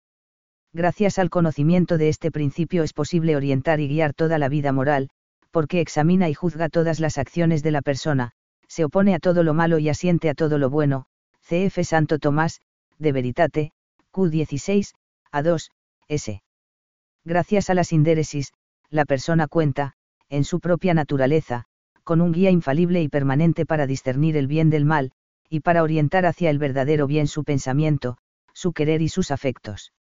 Gracias 0.73 1.19
al 1.19 1.31
conocimiento 1.31 1.97
de 1.97 2.09
este 2.09 2.33
principio 2.33 2.83
es 2.83 2.93
posible 2.93 3.37
orientar 3.37 3.81
y 3.81 3.89
guiar 3.89 4.13
toda 4.13 4.39
la 4.39 4.49
vida 4.49 4.73
moral, 4.73 5.11
porque 5.55 5.81
examina 5.81 6.29
y 6.29 6.35
juzga 6.35 6.69
todas 6.69 6.99
las 6.99 7.17
acciones 7.17 7.63
de 7.63 7.71
la 7.71 7.81
persona, 7.81 8.33
se 8.67 8.85
opone 8.85 9.15
a 9.15 9.21
todo 9.21 9.45
lo 9.45 9.55
malo 9.55 9.79
y 9.79 9.89
asiente 9.89 10.29
a 10.29 10.35
todo 10.35 10.59
lo 10.59 10.69
bueno, 10.69 11.07
CF 11.49 11.79
Santo 11.85 12.19
Tomás, 12.19 12.61
de 12.99 13.13
Veritate, 13.13 13.73
Q16, 14.13 14.95
A2, 15.31 15.71
S. 16.09 16.43
Gracias 17.25 17.71
a 17.71 17.75
la 17.75 17.85
sindéresis, 17.85 18.53
la 18.91 19.05
persona 19.05 19.47
cuenta, 19.47 19.93
en 20.29 20.43
su 20.43 20.59
propia 20.59 20.93
naturaleza, 20.93 21.67
con 22.03 22.21
un 22.21 22.33
guía 22.33 22.51
infalible 22.51 23.01
y 23.01 23.09
permanente 23.09 23.65
para 23.65 23.87
discernir 23.87 24.37
el 24.37 24.49
bien 24.49 24.71
del 24.71 24.85
mal, 24.85 25.13
y 25.49 25.61
para 25.61 25.85
orientar 25.85 26.27
hacia 26.27 26.51
el 26.51 26.59
verdadero 26.59 27.07
bien 27.07 27.29
su 27.29 27.45
pensamiento, 27.45 28.19
su 28.55 28.73
querer 28.73 29.03
y 29.03 29.09
sus 29.09 29.31
afectos. 29.31 29.93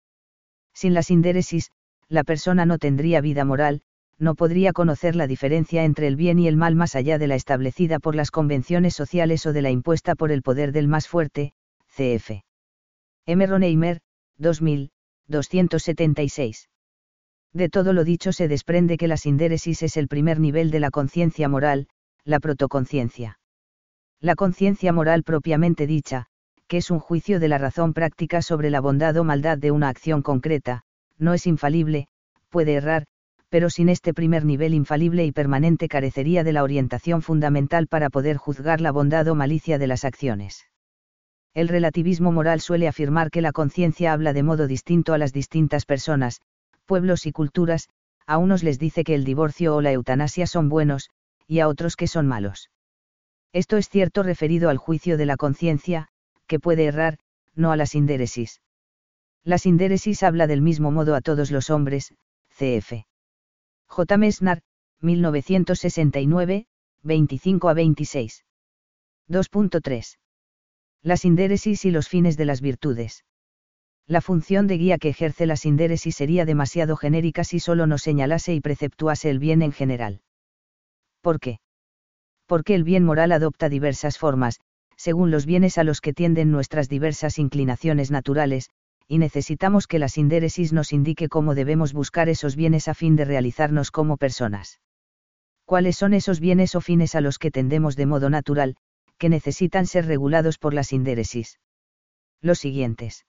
Sin 0.74 0.96
la 0.96 1.04
sindéresis, 1.04 1.70
la 2.10 2.24
persona 2.24 2.66
no 2.66 2.80
tendría 2.80 3.22
vida 3.22 3.46
moral, 3.46 3.84
no 4.24 4.36
podría 4.36 4.74
conocer 4.74 5.16
la 5.16 5.28
diferencia 5.28 5.84
entre 5.84 6.08
el 6.08 6.16
bien 6.16 6.40
y 6.40 6.48
el 6.48 6.58
mal 6.58 6.76
más 6.76 6.96
allá 6.96 7.20
de 7.20 7.28
la 7.28 7.36
establecida 7.36 8.00
por 8.00 8.16
las 8.16 8.32
convenciones 8.32 8.96
sociales 8.96 9.46
o 9.46 9.54
de 9.54 9.62
la 9.62 9.70
impuesta 9.70 10.16
por 10.16 10.32
el 10.32 10.42
poder 10.42 10.72
del 10.72 10.88
más 10.88 11.08
fuerte, 11.08 11.54
cf. 11.96 12.44
M. 13.26 13.46
Ronheimer, 13.46 14.00
2000, 14.38 14.92
276. 15.28 16.70
De 17.54 17.70
todo 17.70 17.94
lo 17.94 18.04
dicho 18.04 18.32
se 18.32 18.48
desprende 18.48 18.98
que 18.98 19.08
la 19.08 19.18
sindéresis 19.18 19.84
es 19.84 19.98
el 19.98 20.08
primer 20.08 20.40
nivel 20.40 20.72
de 20.72 20.80
la 20.80 20.90
conciencia 20.90 21.48
moral, 21.48 21.88
la 22.24 22.40
protoconciencia. 22.40 23.40
La 24.20 24.36
conciencia 24.36 24.94
moral 24.94 25.24
propiamente 25.24 25.86
dicha, 25.86 26.28
que 26.68 26.78
es 26.78 26.90
un 26.90 27.00
juicio 27.00 27.40
de 27.40 27.50
la 27.50 27.58
razón 27.58 27.94
práctica 27.94 28.42
sobre 28.42 28.70
la 28.70 28.80
bondad 28.80 29.16
o 29.18 29.24
maldad 29.24 29.58
de 29.58 29.72
una 29.72 29.90
acción 29.90 30.22
concreta, 30.22 30.84
no 31.20 31.34
es 31.34 31.46
infalible, 31.46 32.08
puede 32.50 32.74
errar, 32.74 33.06
pero 33.54 33.70
sin 33.70 33.88
este 33.88 34.16
primer 34.16 34.46
nivel 34.46 34.74
infalible 34.74 35.26
y 35.26 35.32
permanente 35.32 35.88
carecería 35.88 36.44
de 36.44 36.54
la 36.54 36.64
orientación 36.64 37.22
fundamental 37.22 37.86
para 37.86 38.10
poder 38.10 38.36
juzgar 38.36 38.82
la 38.82 38.92
bondad 38.92 39.28
o 39.28 39.36
malicia 39.36 39.78
de 39.78 39.86
las 39.86 40.06
acciones. 40.06 40.66
El 41.54 41.68
relativismo 41.68 42.32
moral 42.32 42.62
suele 42.62 42.88
afirmar 42.88 43.30
que 43.30 43.44
la 43.44 43.52
conciencia 43.52 44.12
habla 44.12 44.34
de 44.34 44.42
modo 44.42 44.66
distinto 44.66 45.14
a 45.14 45.20
las 45.20 45.34
distintas 45.34 45.86
personas, 45.86 46.42
pueblos 46.88 47.28
y 47.28 47.32
culturas, 47.32 47.90
a 48.26 48.40
unos 48.40 48.64
les 48.64 48.80
dice 48.80 49.04
que 49.04 49.14
el 49.14 49.24
divorcio 49.24 49.76
o 49.76 49.82
la 49.82 49.92
eutanasia 49.92 50.48
son 50.48 50.68
buenos, 50.68 51.12
y 51.46 51.60
a 51.60 51.68
otros 51.68 51.96
que 51.96 52.08
son 52.08 52.26
malos. 52.26 52.72
Esto 53.52 53.78
es 53.78 53.88
cierto 53.88 54.24
referido 54.24 54.72
al 54.72 54.80
juicio 54.80 55.16
de 55.16 55.28
la 55.28 55.38
conciencia, 55.38 56.08
que 56.48 56.60
puede 56.60 56.86
errar, 56.86 57.20
no 57.54 57.72
a 57.72 57.78
la 57.78 57.86
sindéresis. 57.86 58.62
La 59.44 59.60
sindéresis 59.60 60.24
habla 60.24 60.48
del 60.48 60.64
mismo 60.64 60.90
modo 60.90 61.14
a 61.14 61.22
todos 61.22 61.52
los 61.52 61.70
hombres, 61.70 62.16
cf. 62.58 63.06
J. 63.96 64.18
Mesnar, 64.18 64.62
1969, 65.02 66.66
25 67.04 67.70
a 67.70 67.74
26. 67.76 68.44
2.3. 69.30 70.18
La 71.04 71.16
sindéresis 71.16 71.86
y 71.86 71.92
los 71.92 72.10
fines 72.10 72.36
de 72.36 72.46
las 72.46 72.60
virtudes. 72.60 73.24
La 74.08 74.22
función 74.22 74.66
de 74.66 74.80
guía 74.80 74.98
que 74.98 75.10
ejerce 75.10 75.46
la 75.46 75.58
sindéresis 75.58 76.16
sería 76.16 76.44
demasiado 76.44 76.98
genérica 76.98 77.44
si 77.44 77.60
solo 77.60 77.86
nos 77.86 78.02
señalase 78.02 78.56
y 78.56 78.62
preceptuase 78.62 79.30
el 79.30 79.38
bien 79.38 79.62
en 79.62 79.72
general. 79.72 80.22
¿Por 81.22 81.40
qué? 81.40 81.60
Porque 82.48 82.74
el 82.74 82.84
bien 82.84 83.04
moral 83.06 83.32
adopta 83.32 83.70
diversas 83.70 84.18
formas, 84.18 84.60
según 84.98 85.30
los 85.30 85.46
bienes 85.46 85.78
a 85.78 85.84
los 85.84 86.02
que 86.02 86.14
tienden 86.14 86.50
nuestras 86.50 86.90
diversas 86.90 87.38
inclinaciones 87.38 88.10
naturales, 88.10 88.72
y 89.14 89.20
necesitamos 89.20 89.86
que 89.86 90.00
la 90.00 90.10
sindéresis 90.10 90.74
nos 90.74 90.92
indique 90.92 91.30
cómo 91.30 91.54
debemos 91.54 91.94
buscar 91.94 92.30
esos 92.30 92.56
bienes 92.56 92.88
a 92.88 92.96
fin 92.96 93.16
de 93.16 93.26
realizarnos 93.26 93.92
como 93.92 94.18
personas. 94.18 94.80
¿Cuáles 95.66 95.98
son 95.98 96.16
esos 96.16 96.40
bienes 96.40 96.74
o 96.74 96.82
fines 96.82 97.14
a 97.14 97.22
los 97.22 97.38
que 97.38 97.52
tendemos 97.52 97.96
de 97.96 98.08
modo 98.08 98.32
natural, 98.32 98.76
que 99.20 99.30
necesitan 99.30 99.86
ser 99.86 100.08
regulados 100.08 100.58
por 100.58 100.74
la 100.74 100.84
sindéresis? 100.84 101.60
Los 102.42 102.58
siguientes. 102.58 103.28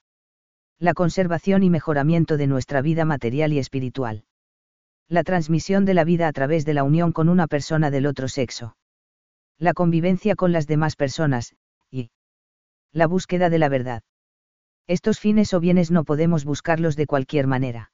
La 0.78 0.94
conservación 0.94 1.62
y 1.62 1.68
mejoramiento 1.68 2.38
de 2.38 2.46
nuestra 2.46 2.80
vida 2.80 3.04
material 3.04 3.52
y 3.52 3.58
espiritual. 3.58 4.24
La 5.06 5.22
transmisión 5.22 5.84
de 5.84 5.92
la 5.92 6.04
vida 6.04 6.28
a 6.28 6.32
través 6.32 6.64
de 6.64 6.72
la 6.72 6.82
unión 6.82 7.12
con 7.12 7.28
una 7.28 7.46
persona 7.46 7.90
del 7.90 8.06
otro 8.06 8.28
sexo. 8.28 8.74
La 9.58 9.74
convivencia 9.74 10.34
con 10.34 10.50
las 10.50 10.66
demás 10.66 10.96
personas, 10.96 11.54
y 11.90 12.10
la 12.90 13.06
búsqueda 13.06 13.50
de 13.50 13.58
la 13.58 13.68
verdad. 13.68 14.02
Estos 14.86 15.18
fines 15.18 15.54
o 15.54 15.60
bienes 15.60 15.90
no 15.90 16.04
podemos 16.04 16.44
buscarlos 16.44 16.94
de 16.96 17.06
cualquier 17.06 17.46
manera. 17.46 17.90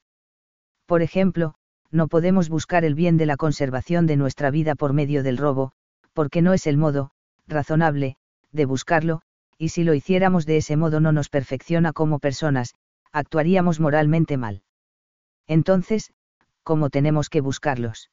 Por 0.85 1.01
ejemplo, 1.01 1.55
no 1.89 2.07
podemos 2.07 2.49
buscar 2.49 2.83
el 2.83 2.95
bien 2.95 3.17
de 3.17 3.25
la 3.25 3.37
conservación 3.37 4.07
de 4.07 4.17
nuestra 4.17 4.51
vida 4.51 4.75
por 4.75 4.91
medio 4.91 5.23
del 5.23 5.37
robo, 5.37 5.71
porque 6.13 6.41
no 6.41 6.53
es 6.53 6.67
el 6.67 6.77
modo, 6.77 7.11
razonable, 7.47 8.17
de 8.51 8.65
buscarlo, 8.65 9.21
y 9.57 9.69
si 9.69 9.83
lo 9.83 9.93
hiciéramos 9.93 10.45
de 10.45 10.57
ese 10.57 10.75
modo 10.75 10.99
no 10.99 11.11
nos 11.11 11.29
perfecciona 11.29 11.93
como 11.93 12.19
personas, 12.19 12.75
actuaríamos 13.13 13.79
moralmente 13.79 14.35
mal. 14.35 14.63
Entonces, 15.47 16.11
¿cómo 16.63 16.89
tenemos 16.89 17.29
que 17.29 17.41
buscarlos? 17.41 18.09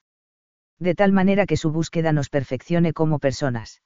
De 0.79 0.95
tal 0.95 1.13
manera 1.13 1.47
que 1.47 1.57
su 1.57 1.73
búsqueda 1.73 2.13
nos 2.13 2.29
perfeccione 2.29 2.93
como 2.93 3.19
personas. 3.19 3.83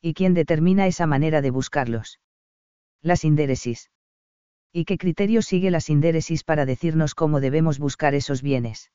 ¿Y 0.00 0.14
quién 0.14 0.32
determina 0.32 0.86
esa 0.86 1.06
manera 1.06 1.42
de 1.42 1.50
buscarlos? 1.50 2.20
La 3.02 3.16
sindéresis. 3.16 3.90
¿Y 4.78 4.84
qué 4.84 4.98
criterio 4.98 5.40
sigue 5.40 5.70
la 5.70 5.80
sindéresis 5.80 6.44
para 6.44 6.66
decirnos 6.66 7.14
cómo 7.14 7.40
debemos 7.40 7.78
buscar 7.78 8.14
esos 8.14 8.42
bienes? 8.42 8.90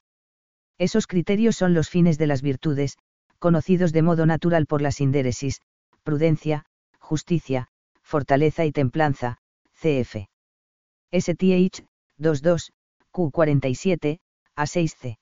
Esos 0.78 1.08
criterios 1.08 1.56
son 1.56 1.74
los 1.74 1.90
fines 1.90 2.20
de 2.20 2.28
las 2.28 2.44
virtudes, 2.44 3.00
conocidos 3.40 3.92
de 3.92 4.04
modo 4.04 4.28
natural 4.28 4.68
por 4.68 4.84
la 4.84 4.92
sindéresis, 4.92 5.60
prudencia, 6.04 6.66
justicia, 7.00 7.68
fortaleza 8.04 8.64
y 8.64 8.72
templanza, 8.72 9.40
cf. 9.74 10.28
STH, 11.12 11.88
22, 12.20 12.74
Q47, 13.12 14.20
A6C. 14.56 15.18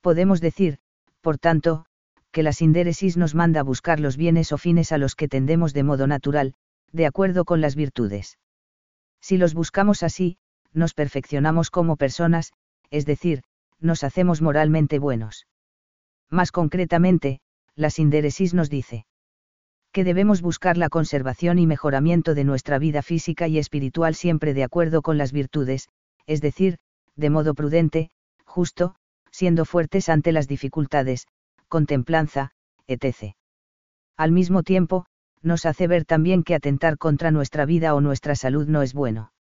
Podemos 0.00 0.40
decir, 0.40 0.80
por 1.20 1.38
tanto, 1.38 1.84
que 2.32 2.42
la 2.42 2.52
sindéresis 2.52 3.16
nos 3.16 3.36
manda 3.36 3.60
a 3.60 3.62
buscar 3.62 4.00
los 4.00 4.16
bienes 4.16 4.50
o 4.50 4.58
fines 4.58 4.90
a 4.90 4.98
los 4.98 5.14
que 5.14 5.28
tendemos 5.28 5.72
de 5.72 5.84
modo 5.84 6.08
natural, 6.08 6.54
de 6.90 7.06
acuerdo 7.06 7.44
con 7.44 7.60
las 7.60 7.76
virtudes. 7.76 8.38
Si 9.20 9.36
los 9.36 9.54
buscamos 9.54 10.02
así, 10.02 10.38
nos 10.72 10.94
perfeccionamos 10.94 11.70
como 11.70 11.96
personas, 11.96 12.52
es 12.90 13.06
decir, 13.06 13.42
nos 13.80 14.04
hacemos 14.04 14.42
moralmente 14.42 14.98
buenos. 14.98 15.46
Más 16.30 16.52
concretamente, 16.52 17.40
la 17.74 17.90
sindéresis 17.90 18.54
nos 18.54 18.70
dice 18.70 19.06
que 19.92 20.04
debemos 20.04 20.42
buscar 20.42 20.76
la 20.76 20.90
conservación 20.90 21.58
y 21.58 21.66
mejoramiento 21.66 22.34
de 22.34 22.44
nuestra 22.44 22.78
vida 22.78 23.02
física 23.02 23.48
y 23.48 23.58
espiritual 23.58 24.14
siempre 24.14 24.52
de 24.54 24.62
acuerdo 24.62 25.02
con 25.02 25.16
las 25.16 25.32
virtudes, 25.32 25.88
es 26.26 26.40
decir, 26.40 26.78
de 27.16 27.30
modo 27.30 27.54
prudente, 27.54 28.10
justo, 28.44 28.94
siendo 29.30 29.64
fuertes 29.64 30.08
ante 30.08 30.32
las 30.32 30.46
dificultades, 30.46 31.26
con 31.68 31.86
templanza, 31.86 32.52
etc. 32.86 33.34
Al 34.16 34.32
mismo 34.32 34.62
tiempo, 34.62 35.06
nos 35.42 35.66
hace 35.66 35.86
ver 35.86 36.04
también 36.04 36.42
que 36.42 36.54
atentar 36.54 36.98
contra 36.98 37.30
nuestra 37.30 37.64
vida 37.64 37.94
o 37.94 38.00
nuestra 38.00 38.34
salud 38.34 38.66
no 38.66 38.82
es 38.82 38.94
bueno. 38.94 39.32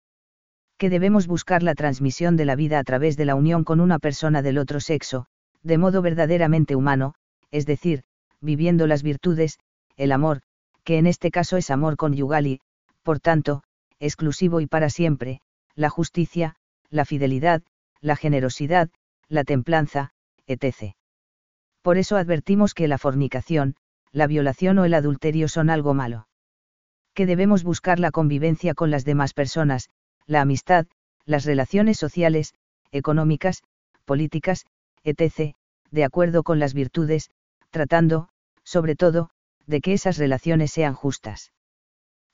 Que 0.77 0.89
debemos 0.89 1.27
buscar 1.27 1.63
la 1.63 1.75
transmisión 1.75 2.37
de 2.37 2.45
la 2.45 2.55
vida 2.55 2.79
a 2.79 2.83
través 2.83 3.17
de 3.17 3.25
la 3.25 3.35
unión 3.35 3.63
con 3.63 3.79
una 3.79 3.99
persona 3.99 4.41
del 4.41 4.57
otro 4.57 4.79
sexo, 4.79 5.25
de 5.63 5.77
modo 5.77 6.01
verdaderamente 6.01 6.75
humano, 6.75 7.15
es 7.51 7.65
decir, 7.65 8.03
viviendo 8.41 8.85
las 8.87 9.03
virtudes, 9.03 9.59
el 9.95 10.11
amor, 10.11 10.41
que 10.83 10.97
en 10.97 11.07
este 11.07 11.31
caso 11.31 11.57
es 11.57 11.71
amor 11.71 11.97
conyugal 11.97 12.47
y, 12.47 12.61
por 13.03 13.19
tanto, 13.19 13.63
exclusivo 13.99 14.61
y 14.61 14.67
para 14.67 14.89
siempre, 14.89 15.41
la 15.75 15.89
justicia, 15.89 16.55
la 16.89 17.05
fidelidad, 17.05 17.63
la 17.99 18.15
generosidad, 18.15 18.89
la 19.27 19.43
templanza, 19.43 20.11
etc. 20.45 20.93
Por 21.81 21.97
eso 21.97 22.17
advertimos 22.17 22.73
que 22.73 22.87
la 22.87 22.97
fornicación, 22.97 23.75
la 24.11 24.27
violación 24.27 24.77
o 24.79 24.85
el 24.85 24.93
adulterio 24.93 25.47
son 25.47 25.69
algo 25.69 25.93
malo. 25.93 26.27
Que 27.13 27.25
debemos 27.25 27.63
buscar 27.63 27.99
la 27.99 28.11
convivencia 28.11 28.73
con 28.73 28.91
las 28.91 29.05
demás 29.05 29.33
personas, 29.33 29.89
la 30.25 30.41
amistad, 30.41 30.85
las 31.25 31.45
relaciones 31.45 31.97
sociales, 31.97 32.53
económicas, 32.91 33.63
políticas, 34.05 34.65
etc., 35.03 35.55
de 35.91 36.03
acuerdo 36.03 36.43
con 36.43 36.59
las 36.59 36.73
virtudes, 36.73 37.29
tratando, 37.71 38.29
sobre 38.63 38.95
todo, 38.95 39.29
de 39.65 39.81
que 39.81 39.93
esas 39.93 40.17
relaciones 40.17 40.71
sean 40.71 40.93
justas. 40.93 41.51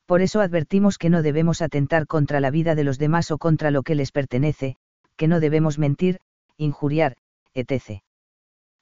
Por 0.05 0.21
eso 0.21 0.41
advertimos 0.41 0.97
que 0.97 1.09
no 1.09 1.21
debemos 1.21 1.61
atentar 1.61 2.07
contra 2.07 2.39
la 2.39 2.51
vida 2.51 2.75
de 2.75 2.83
los 2.83 2.99
demás 2.99 3.31
o 3.31 3.37
contra 3.37 3.71
lo 3.71 3.83
que 3.83 3.95
les 3.95 4.11
pertenece, 4.11 4.75
que 5.15 5.27
no 5.27 5.39
debemos 5.39 5.79
mentir, 5.79 6.19
injuriar, 6.57 7.15
etc. 7.53 8.01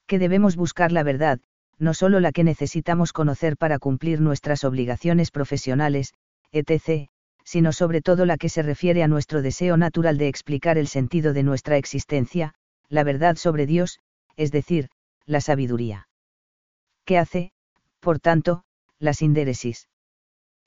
Que 0.06 0.18
debemos 0.18 0.56
buscar 0.56 0.92
la 0.92 1.02
verdad, 1.02 1.40
no 1.78 1.94
solo 1.94 2.20
la 2.20 2.32
que 2.32 2.44
necesitamos 2.44 3.12
conocer 3.12 3.56
para 3.56 3.78
cumplir 3.78 4.20
nuestras 4.20 4.64
obligaciones 4.64 5.30
profesionales, 5.30 6.14
etc., 6.52 7.08
sino 7.44 7.72
sobre 7.72 8.02
todo 8.02 8.24
la 8.24 8.36
que 8.36 8.48
se 8.48 8.62
refiere 8.62 9.02
a 9.02 9.08
nuestro 9.08 9.42
deseo 9.42 9.76
natural 9.76 10.16
de 10.18 10.28
explicar 10.28 10.78
el 10.78 10.86
sentido 10.86 11.32
de 11.32 11.42
nuestra 11.42 11.76
existencia, 11.76 12.54
la 12.88 13.04
verdad 13.04 13.36
sobre 13.36 13.66
Dios, 13.66 13.98
es 14.36 14.52
decir, 14.52 14.90
la 15.26 15.40
sabiduría. 15.40 16.08
¿Qué 17.04 17.18
hace, 17.18 17.52
por 18.00 18.20
tanto, 18.20 18.64
la 18.98 19.12
sindéresis? 19.12 19.88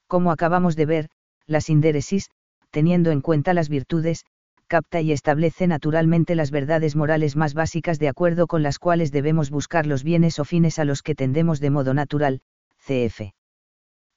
Como 0.08 0.32
acabamos 0.32 0.76
de 0.76 0.86
ver, 0.86 1.10
la 1.48 1.62
sindéresis, 1.62 2.30
teniendo 2.72 3.12
en 3.12 3.22
cuenta 3.22 3.54
las 3.54 3.70
virtudes, 3.70 4.26
capta 4.68 5.02
y 5.02 5.12
establece 5.12 5.68
naturalmente 5.68 6.36
las 6.36 6.52
verdades 6.52 6.96
morales 6.96 7.36
más 7.36 7.54
básicas 7.54 8.00
de 8.00 8.08
acuerdo 8.08 8.48
con 8.48 8.64
las 8.64 8.80
cuales 8.80 9.12
debemos 9.12 9.50
buscar 9.50 9.86
los 9.86 10.04
bienes 10.04 10.40
o 10.40 10.46
fines 10.46 10.80
a 10.80 10.86
los 10.86 11.02
que 11.02 11.16
tendemos 11.16 11.60
de 11.60 11.70
modo 11.70 11.94
natural, 11.94 12.42
cf. 12.78 13.34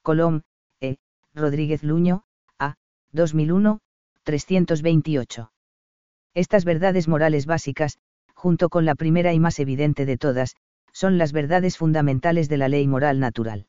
Colom, 0.02 0.42
E. 0.80 0.96
Rodríguez 1.34 1.82
Luño, 1.82 2.24
A. 2.58 2.74
2001, 3.12 3.80
328. 4.22 5.52
Estas 6.34 6.64
verdades 6.64 7.08
morales 7.08 7.46
básicas, 7.46 7.98
junto 8.34 8.68
con 8.68 8.84
la 8.84 8.94
primera 8.94 9.32
y 9.32 9.40
más 9.40 9.58
evidente 9.58 10.06
de 10.06 10.16
todas, 10.16 10.56
son 10.92 11.18
las 11.18 11.32
verdades 11.32 11.76
fundamentales 11.76 12.48
de 12.48 12.56
la 12.56 12.68
ley 12.68 12.86
moral 12.86 13.20
natural. 13.20 13.66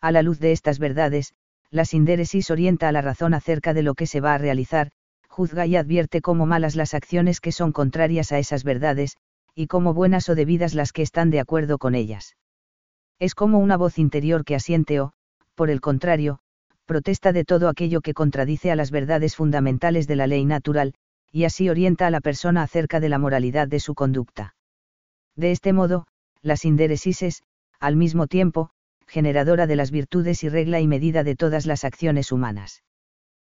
A 0.00 0.12
la 0.12 0.22
luz 0.22 0.38
de 0.38 0.52
estas 0.52 0.78
verdades, 0.78 1.34
la 1.70 1.84
sindéresis 1.84 2.50
orienta 2.50 2.88
a 2.88 2.92
la 2.92 3.02
razón 3.02 3.34
acerca 3.34 3.74
de 3.74 3.82
lo 3.82 3.94
que 3.94 4.06
se 4.06 4.20
va 4.20 4.34
a 4.34 4.38
realizar, 4.38 4.90
juzga 5.38 5.66
y 5.66 5.76
advierte 5.76 6.20
como 6.20 6.46
malas 6.46 6.74
las 6.74 6.94
acciones 6.94 7.40
que 7.40 7.52
son 7.52 7.70
contrarias 7.70 8.32
a 8.32 8.40
esas 8.40 8.64
verdades, 8.64 9.18
y 9.54 9.68
como 9.68 9.94
buenas 9.94 10.28
o 10.28 10.34
debidas 10.34 10.74
las 10.74 10.90
que 10.90 11.02
están 11.02 11.30
de 11.30 11.38
acuerdo 11.38 11.78
con 11.78 11.94
ellas. 11.94 12.36
Es 13.20 13.36
como 13.36 13.60
una 13.60 13.76
voz 13.76 14.00
interior 14.00 14.44
que 14.44 14.56
asiente 14.56 14.98
o, 14.98 15.12
por 15.54 15.70
el 15.70 15.80
contrario, 15.80 16.40
protesta 16.86 17.32
de 17.32 17.44
todo 17.44 17.68
aquello 17.68 18.00
que 18.00 18.14
contradice 18.14 18.72
a 18.72 18.74
las 18.74 18.90
verdades 18.90 19.36
fundamentales 19.36 20.08
de 20.08 20.16
la 20.16 20.26
ley 20.26 20.44
natural, 20.44 20.94
y 21.30 21.44
así 21.44 21.68
orienta 21.68 22.08
a 22.08 22.10
la 22.10 22.20
persona 22.20 22.64
acerca 22.64 22.98
de 22.98 23.08
la 23.08 23.20
moralidad 23.20 23.68
de 23.68 23.78
su 23.78 23.94
conducta. 23.94 24.56
De 25.36 25.52
este 25.52 25.72
modo, 25.72 26.08
la 26.42 26.56
sindéresis 26.56 27.22
es, 27.22 27.42
al 27.78 27.94
mismo 27.94 28.26
tiempo, 28.26 28.70
generadora 29.06 29.68
de 29.68 29.76
las 29.76 29.92
virtudes 29.92 30.42
y 30.42 30.48
regla 30.48 30.80
y 30.80 30.88
medida 30.88 31.22
de 31.22 31.36
todas 31.36 31.64
las 31.64 31.84
acciones 31.84 32.32
humanas. 32.32 32.82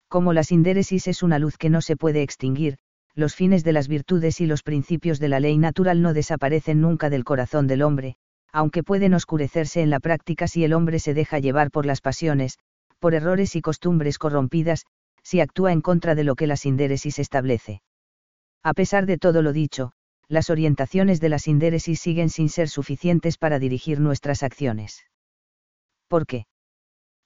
Como 0.09 0.33
la 0.33 0.43
sindéresis 0.43 1.07
es 1.07 1.21
una 1.21 1.37
luz 1.37 1.57
que 1.57 1.69
no 1.69 1.81
se 1.81 1.95
puede 1.95 2.23
extinguir, 2.23 2.77
los 3.13 3.35
fines 3.35 3.63
de 3.63 3.73
las 3.73 3.87
virtudes 3.87 4.41
y 4.41 4.47
los 4.47 4.63
principios 4.63 5.19
de 5.19 5.29
la 5.29 5.39
ley 5.39 5.57
natural 5.59 6.01
no 6.01 6.13
desaparecen 6.13 6.81
nunca 6.81 7.11
del 7.11 7.23
corazón 7.23 7.67
del 7.67 7.83
hombre, 7.83 8.15
aunque 8.51 8.81
pueden 8.81 9.13
oscurecerse 9.13 9.81
en 9.81 9.91
la 9.91 9.99
práctica 9.99 10.47
si 10.47 10.63
el 10.63 10.73
hombre 10.73 10.97
se 10.97 11.13
deja 11.13 11.37
llevar 11.37 11.69
por 11.69 11.85
las 11.85 12.01
pasiones, 12.01 12.57
por 12.97 13.13
errores 13.13 13.55
y 13.55 13.61
costumbres 13.61 14.17
corrompidas, 14.17 14.85
si 15.21 15.41
actúa 15.41 15.71
en 15.71 15.81
contra 15.81 16.15
de 16.15 16.23
lo 16.23 16.35
que 16.35 16.47
la 16.47 16.57
sindéresis 16.57 17.19
establece. 17.19 17.81
A 18.63 18.73
pesar 18.73 19.05
de 19.05 19.19
todo 19.19 19.43
lo 19.43 19.53
dicho, 19.53 19.91
las 20.27 20.49
orientaciones 20.49 21.19
de 21.21 21.29
la 21.29 21.37
sindéresis 21.37 21.99
siguen 21.99 22.29
sin 22.29 22.49
ser 22.49 22.67
suficientes 22.67 23.37
para 23.37 23.59
dirigir 23.59 23.99
nuestras 23.99 24.41
acciones. 24.41 25.03
¿Por 26.07 26.25
qué? 26.25 26.45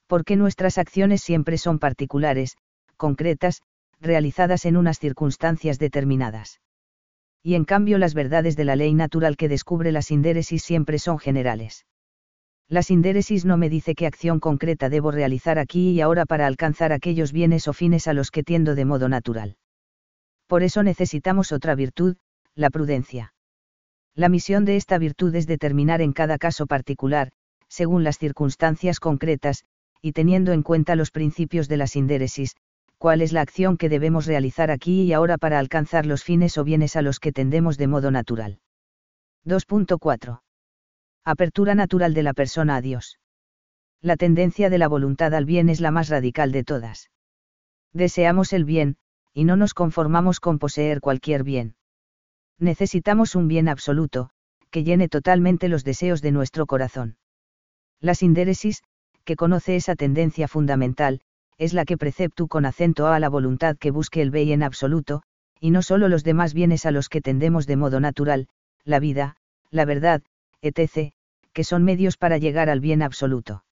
Porque 0.07 0.35
nuestras 0.35 0.77
acciones 0.77 1.21
siempre 1.21 1.57
son 1.57 1.79
particulares, 1.79 2.57
concretas, 2.97 3.61
realizadas 3.99 4.65
en 4.65 4.77
unas 4.77 4.99
circunstancias 4.99 5.79
determinadas. 5.79 6.59
Y 7.41 7.55
en 7.55 7.65
cambio 7.65 7.97
las 7.97 8.13
verdades 8.13 8.55
de 8.55 8.65
la 8.65 8.75
ley 8.75 8.93
natural 8.93 9.37
que 9.37 9.49
descubre 9.49 9.91
la 9.91 10.01
sindéresis 10.01 10.63
siempre 10.63 10.99
son 10.99 11.19
generales. 11.19 11.85
La 12.69 12.83
sindéresis 12.83 13.45
no 13.45 13.57
me 13.57 13.69
dice 13.69 13.95
qué 13.95 14.07
acción 14.07 14.39
concreta 14.39 14.89
debo 14.89 15.11
realizar 15.11 15.59
aquí 15.59 15.91
y 15.91 16.01
ahora 16.01 16.25
para 16.25 16.47
alcanzar 16.47 16.93
aquellos 16.93 17.31
bienes 17.31 17.67
o 17.67 17.73
fines 17.73 18.07
a 18.07 18.13
los 18.13 18.31
que 18.31 18.43
tiendo 18.43 18.75
de 18.75 18.85
modo 18.85 19.09
natural. 19.09 19.57
Por 20.47 20.63
eso 20.63 20.83
necesitamos 20.83 21.51
otra 21.51 21.75
virtud, 21.75 22.15
la 22.55 22.69
prudencia. 22.69 23.33
La 24.15 24.29
misión 24.29 24.63
de 24.63 24.75
esta 24.75 24.97
virtud 24.97 25.35
es 25.35 25.47
determinar 25.47 26.01
en 26.01 26.13
cada 26.13 26.37
caso 26.37 26.67
particular, 26.67 27.31
según 27.67 28.03
las 28.03 28.19
circunstancias 28.19 28.99
concretas, 28.99 29.65
y 30.01 30.11
teniendo 30.11 30.51
en 30.51 30.63
cuenta 30.63 30.95
los 30.95 31.11
principios 31.11 31.67
de 31.67 31.77
la 31.77 31.87
sindéresis, 31.87 32.55
cuál 33.03 33.19
es 33.19 33.33
la 33.33 33.41
acción 33.41 33.75
que 33.75 33.89
debemos 33.89 34.27
realizar 34.27 34.71
aquí 34.71 35.01
y 35.01 35.11
ahora 35.11 35.37
para 35.37 35.59
alcanzar 35.59 36.05
los 36.05 36.23
fines 36.23 36.57
o 36.57 36.63
bienes 36.63 36.95
a 36.95 37.01
los 37.01 37.19
que 37.19 37.33
tendemos 37.33 37.77
de 37.77 37.87
modo 37.87 38.11
natural. 38.11 38.61
2.4. 39.45 40.39
Apertura 41.25 41.75
natural 41.75 42.13
de 42.13 42.23
la 42.23 42.31
persona 42.31 42.77
a 42.77 42.81
Dios. 42.81 43.19
La 43.99 44.15
tendencia 44.15 44.69
de 44.69 44.77
la 44.77 44.87
voluntad 44.87 45.33
al 45.33 45.43
bien 45.43 45.67
es 45.67 45.81
la 45.81 45.91
más 45.91 46.07
radical 46.07 46.53
de 46.53 46.63
todas. 46.63 47.11
Deseamos 47.91 48.53
el 48.53 48.63
bien, 48.63 48.95
y 49.33 49.43
no 49.43 49.57
nos 49.57 49.73
conformamos 49.73 50.39
con 50.39 50.57
poseer 50.57 51.01
cualquier 51.01 51.43
bien. 51.43 51.75
Necesitamos 52.57 53.35
un 53.35 53.49
bien 53.49 53.67
absoluto, 53.67 54.29
que 54.69 54.85
llene 54.85 55.09
totalmente 55.09 55.67
los 55.67 55.83
deseos 55.83 56.21
de 56.21 56.31
nuestro 56.31 56.65
corazón. 56.67 57.17
La 57.99 58.15
sindéresis, 58.15 58.81
que 59.25 59.35
conoce 59.35 59.75
esa 59.75 59.97
tendencia 59.97 60.47
fundamental, 60.47 61.19
es 61.57 61.73
la 61.73 61.85
que 61.85 61.97
preceptu 61.97 62.47
con 62.47 62.65
acento 62.65 63.07
a 63.07 63.19
la 63.19 63.29
voluntad 63.29 63.77
que 63.77 63.91
busque 63.91 64.21
el 64.21 64.31
bien 64.31 64.49
en 64.49 64.63
absoluto, 64.63 65.23
y 65.59 65.71
no 65.71 65.81
solo 65.81 66.09
los 66.09 66.23
demás 66.23 66.53
bienes 66.53 66.85
a 66.85 66.91
los 66.91 67.09
que 67.09 67.21
tendemos 67.21 67.67
de 67.67 67.77
modo 67.77 67.99
natural, 67.99 68.47
la 68.83 68.99
vida, 68.99 69.37
la 69.71 69.85
verdad, 69.85 70.21
etc., 70.61 71.13
que 71.53 71.63
son 71.63 71.83
medios 71.83 72.17
para 72.17 72.37
llegar 72.37 72.69
al 72.69 72.79
bien 72.79 73.01
absoluto. 73.01 73.63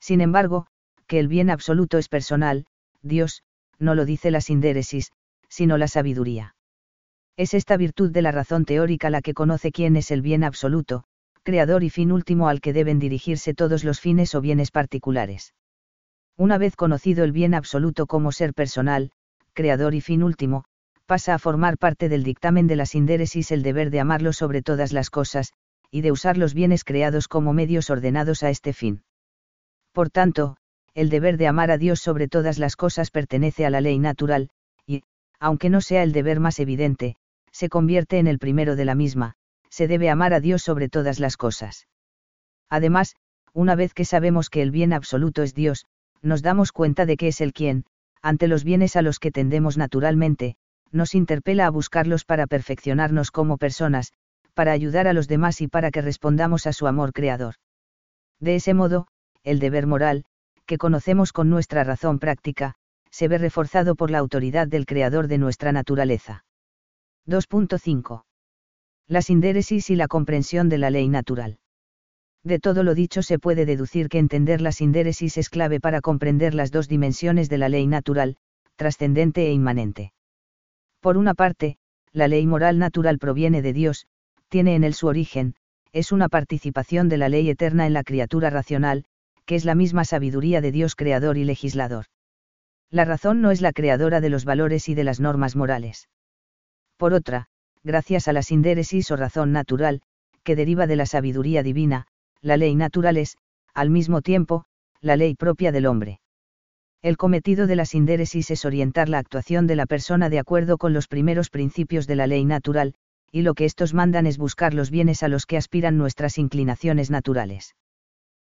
Sin 0.00 0.20
embargo, 0.20 0.66
que 1.06 1.18
el 1.18 1.28
bien 1.28 1.50
absoluto 1.50 1.98
es 1.98 2.08
personal, 2.08 2.66
Dios, 3.02 3.42
no 3.78 3.94
lo 3.94 4.04
dice 4.04 4.30
la 4.30 4.40
sindéresis, 4.40 5.12
sino 5.48 5.78
la 5.78 5.88
sabiduría. 5.88 6.54
Es 7.36 7.54
esta 7.54 7.76
virtud 7.76 8.10
de 8.10 8.22
la 8.22 8.32
razón 8.32 8.64
teórica 8.64 9.10
la 9.10 9.20
que 9.20 9.34
conoce 9.34 9.70
quién 9.70 9.96
es 9.96 10.10
el 10.10 10.22
bien 10.22 10.42
absoluto, 10.42 11.04
creador 11.42 11.84
y 11.84 11.90
fin 11.90 12.10
último 12.10 12.48
al 12.48 12.60
que 12.60 12.72
deben 12.72 12.98
dirigirse 12.98 13.54
todos 13.54 13.84
los 13.84 14.00
fines 14.00 14.34
o 14.34 14.40
bienes 14.40 14.70
particulares. 14.70 15.54
Una 16.38 16.58
vez 16.58 16.76
conocido 16.76 17.24
el 17.24 17.32
bien 17.32 17.54
absoluto 17.54 18.06
como 18.06 18.30
ser 18.30 18.52
personal, 18.52 19.10
creador 19.54 19.94
y 19.94 20.02
fin 20.02 20.22
último, 20.22 20.64
pasa 21.06 21.34
a 21.34 21.38
formar 21.38 21.78
parte 21.78 22.08
del 22.08 22.24
dictamen 22.24 22.66
de 22.66 22.76
la 22.76 22.84
sindéresis 22.84 23.50
el 23.52 23.62
deber 23.62 23.90
de 23.90 24.00
amarlo 24.00 24.32
sobre 24.32 24.60
todas 24.60 24.92
las 24.92 25.08
cosas, 25.08 25.52
y 25.90 26.02
de 26.02 26.12
usar 26.12 26.36
los 26.36 26.52
bienes 26.52 26.84
creados 26.84 27.28
como 27.28 27.52
medios 27.52 27.88
ordenados 27.88 28.42
a 28.42 28.50
este 28.50 28.72
fin. 28.72 29.02
Por 29.92 30.10
tanto, 30.10 30.56
el 30.94 31.08
deber 31.08 31.38
de 31.38 31.46
amar 31.46 31.70
a 31.70 31.78
Dios 31.78 32.00
sobre 32.00 32.28
todas 32.28 32.58
las 32.58 32.76
cosas 32.76 33.10
pertenece 33.10 33.64
a 33.64 33.70
la 33.70 33.80
ley 33.80 33.98
natural, 33.98 34.50
y, 34.86 35.02
aunque 35.40 35.70
no 35.70 35.80
sea 35.80 36.02
el 36.02 36.12
deber 36.12 36.40
más 36.40 36.58
evidente, 36.58 37.16
se 37.50 37.70
convierte 37.70 38.18
en 38.18 38.26
el 38.26 38.38
primero 38.38 38.76
de 38.76 38.84
la 38.84 38.94
misma, 38.94 39.36
se 39.70 39.88
debe 39.88 40.10
amar 40.10 40.34
a 40.34 40.40
Dios 40.40 40.62
sobre 40.62 40.88
todas 40.90 41.18
las 41.18 41.36
cosas. 41.36 41.86
Además, 42.68 43.16
una 43.54 43.74
vez 43.74 43.94
que 43.94 44.04
sabemos 44.04 44.50
que 44.50 44.60
el 44.60 44.70
bien 44.70 44.92
absoluto 44.92 45.42
es 45.42 45.54
Dios, 45.54 45.86
nos 46.22 46.42
damos 46.42 46.72
cuenta 46.72 47.06
de 47.06 47.16
que 47.16 47.28
es 47.28 47.40
el 47.40 47.52
quien, 47.52 47.84
ante 48.22 48.48
los 48.48 48.64
bienes 48.64 48.96
a 48.96 49.02
los 49.02 49.18
que 49.18 49.30
tendemos 49.30 49.78
naturalmente, 49.78 50.56
nos 50.92 51.14
interpela 51.14 51.66
a 51.66 51.70
buscarlos 51.70 52.24
para 52.24 52.46
perfeccionarnos 52.46 53.30
como 53.30 53.58
personas, 53.58 54.12
para 54.54 54.72
ayudar 54.72 55.06
a 55.06 55.12
los 55.12 55.28
demás 55.28 55.60
y 55.60 55.68
para 55.68 55.90
que 55.90 56.02
respondamos 56.02 56.66
a 56.66 56.72
su 56.72 56.86
amor 56.86 57.12
creador. 57.12 57.54
De 58.40 58.56
ese 58.56 58.74
modo, 58.74 59.06
el 59.44 59.58
deber 59.58 59.86
moral, 59.86 60.24
que 60.66 60.78
conocemos 60.78 61.32
con 61.32 61.50
nuestra 61.50 61.84
razón 61.84 62.18
práctica, 62.18 62.74
se 63.10 63.28
ve 63.28 63.38
reforzado 63.38 63.94
por 63.94 64.10
la 64.10 64.18
autoridad 64.18 64.66
del 64.66 64.86
creador 64.86 65.28
de 65.28 65.38
nuestra 65.38 65.72
naturaleza. 65.72 66.44
2.5. 67.26 68.24
La 69.08 69.22
sindéresis 69.22 69.90
y 69.90 69.96
la 69.96 70.08
comprensión 70.08 70.68
de 70.68 70.78
la 70.78 70.90
ley 70.90 71.08
natural. 71.08 71.58
De 72.46 72.60
todo 72.60 72.84
lo 72.84 72.94
dicho 72.94 73.22
se 73.22 73.40
puede 73.40 73.66
deducir 73.66 74.08
que 74.08 74.20
entender 74.20 74.60
la 74.60 74.70
sindéresis 74.70 75.36
es 75.36 75.50
clave 75.50 75.80
para 75.80 76.00
comprender 76.00 76.54
las 76.54 76.70
dos 76.70 76.86
dimensiones 76.86 77.48
de 77.48 77.58
la 77.58 77.68
ley 77.68 77.88
natural, 77.88 78.36
trascendente 78.76 79.48
e 79.48 79.52
inmanente. 79.52 80.12
Por 81.00 81.16
una 81.16 81.34
parte, 81.34 81.76
la 82.12 82.28
ley 82.28 82.46
moral 82.46 82.78
natural 82.78 83.18
proviene 83.18 83.62
de 83.62 83.72
Dios, 83.72 84.06
tiene 84.48 84.76
en 84.76 84.84
él 84.84 84.94
su 84.94 85.08
origen, 85.08 85.56
es 85.90 86.12
una 86.12 86.28
participación 86.28 87.08
de 87.08 87.16
la 87.16 87.28
ley 87.28 87.50
eterna 87.50 87.84
en 87.84 87.92
la 87.92 88.04
criatura 88.04 88.48
racional, 88.48 89.06
que 89.44 89.56
es 89.56 89.64
la 89.64 89.74
misma 89.74 90.04
sabiduría 90.04 90.60
de 90.60 90.70
Dios 90.70 90.94
creador 90.94 91.38
y 91.38 91.44
legislador. 91.44 92.04
La 92.92 93.04
razón 93.04 93.40
no 93.40 93.50
es 93.50 93.60
la 93.60 93.72
creadora 93.72 94.20
de 94.20 94.30
los 94.30 94.44
valores 94.44 94.88
y 94.88 94.94
de 94.94 95.02
las 95.02 95.18
normas 95.18 95.56
morales. 95.56 96.08
Por 96.96 97.12
otra, 97.12 97.48
gracias 97.82 98.28
a 98.28 98.32
la 98.32 98.42
sindéresis 98.42 99.10
o 99.10 99.16
razón 99.16 99.50
natural, 99.50 100.00
que 100.44 100.54
deriva 100.54 100.86
de 100.86 100.94
la 100.94 101.06
sabiduría 101.06 101.64
divina, 101.64 102.06
la 102.46 102.56
ley 102.56 102.76
natural 102.76 103.16
es, 103.16 103.36
al 103.74 103.90
mismo 103.90 104.22
tiempo, 104.22 104.66
la 105.00 105.16
ley 105.16 105.34
propia 105.34 105.72
del 105.72 105.86
hombre. 105.86 106.20
El 107.02 107.16
cometido 107.16 107.66
de 107.66 107.74
la 107.74 107.84
sindéresis 107.84 108.52
es 108.52 108.64
orientar 108.64 109.08
la 109.08 109.18
actuación 109.18 109.66
de 109.66 109.74
la 109.74 109.86
persona 109.86 110.30
de 110.30 110.38
acuerdo 110.38 110.78
con 110.78 110.92
los 110.92 111.08
primeros 111.08 111.50
principios 111.50 112.06
de 112.06 112.14
la 112.14 112.28
ley 112.28 112.44
natural, 112.44 112.94
y 113.32 113.42
lo 113.42 113.54
que 113.54 113.64
estos 113.64 113.94
mandan 113.94 114.26
es 114.26 114.38
buscar 114.38 114.74
los 114.74 114.90
bienes 114.90 115.24
a 115.24 115.28
los 115.28 115.44
que 115.44 115.56
aspiran 115.56 115.98
nuestras 115.98 116.38
inclinaciones 116.38 117.10
naturales. 117.10 117.74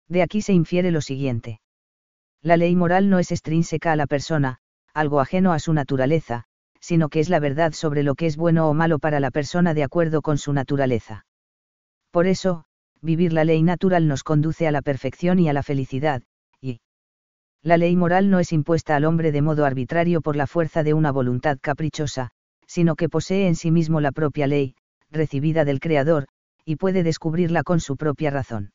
De 0.09 0.23
aquí 0.23 0.43
se 0.43 0.53
infiere 0.53 0.91
lo 0.91 1.01
siguiente. 1.01 1.61
La 2.43 2.59
ley 2.59 2.77
moral 2.77 3.09
no 3.09 3.19
es 3.19 3.33
extrínseca 3.33 3.93
a 3.93 3.97
la 3.97 4.07
persona, 4.07 4.59
algo 4.93 5.21
ajeno 5.21 5.55
a 5.55 5.59
su 5.59 5.73
naturaleza, 5.73 6.45
sino 6.81 7.09
que 7.09 7.21
es 7.21 7.31
la 7.31 7.41
verdad 7.41 7.73
sobre 7.73 8.03
lo 8.03 8.15
que 8.15 8.27
es 8.27 8.37
bueno 8.37 8.69
o 8.69 8.75
malo 8.75 8.99
para 8.99 9.21
la 9.21 9.31
persona 9.31 9.73
de 9.73 9.85
acuerdo 9.85 10.21
con 10.21 10.37
su 10.37 10.53
naturaleza. 10.53 11.25
Por 12.11 12.27
eso, 12.27 12.67
vivir 13.03 13.33
la 13.33 13.45
ley 13.45 13.63
natural 13.63 14.09
nos 14.09 14.23
conduce 14.23 14.67
a 14.67 14.73
la 14.73 14.83
perfección 14.83 15.39
y 15.39 15.49
a 15.49 15.53
la 15.53 15.63
felicidad, 15.63 16.23
y 16.61 16.81
La 17.63 17.77
ley 17.77 17.97
moral 17.97 18.31
no 18.31 18.39
es 18.39 18.53
impuesta 18.53 18.97
al 18.97 19.05
hombre 19.05 19.33
de 19.33 19.43
modo 19.43 19.65
arbitrario 19.65 20.21
por 20.21 20.37
la 20.37 20.47
fuerza 20.47 20.83
de 20.83 20.95
una 20.95 21.13
voluntad 21.13 21.59
caprichosa, 21.61 22.31
sino 22.67 22.97
que 22.97 23.09
posee 23.09 23.47
en 23.47 23.55
sí 23.55 23.71
mismo 23.71 24.01
la 24.01 24.13
propia 24.13 24.47
ley, 24.47 24.75
recibida 25.11 25.65
del 25.65 25.81
Creador, 25.81 26.27
y 26.65 26.77
puede 26.77 27.03
descubrirla 27.03 27.63
con 27.63 27.81
su 27.81 27.97
propia 27.97 28.31
razón. 28.31 28.73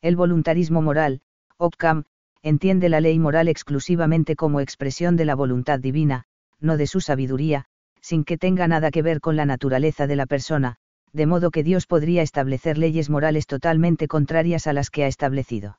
El 0.00 0.16
voluntarismo 0.16 0.82
moral, 0.82 1.20
Occam, 1.58 2.04
entiende 2.42 2.88
la 2.88 3.00
ley 3.00 3.18
moral 3.18 3.48
exclusivamente 3.48 4.34
como 4.34 4.60
expresión 4.60 5.16
de 5.16 5.24
la 5.24 5.34
voluntad 5.34 5.78
divina, 5.78 6.24
no 6.58 6.76
de 6.76 6.86
su 6.86 7.00
sabiduría, 7.00 7.66
sin 8.00 8.24
que 8.24 8.36
tenga 8.38 8.66
nada 8.66 8.90
que 8.90 9.02
ver 9.02 9.20
con 9.20 9.36
la 9.36 9.46
naturaleza 9.46 10.06
de 10.06 10.16
la 10.16 10.26
persona, 10.26 10.76
de 11.12 11.26
modo 11.26 11.50
que 11.50 11.62
Dios 11.62 11.86
podría 11.86 12.22
establecer 12.22 12.78
leyes 12.78 13.10
morales 13.10 13.46
totalmente 13.46 14.08
contrarias 14.08 14.66
a 14.66 14.72
las 14.72 14.90
que 14.90 15.04
ha 15.04 15.06
establecido. 15.06 15.78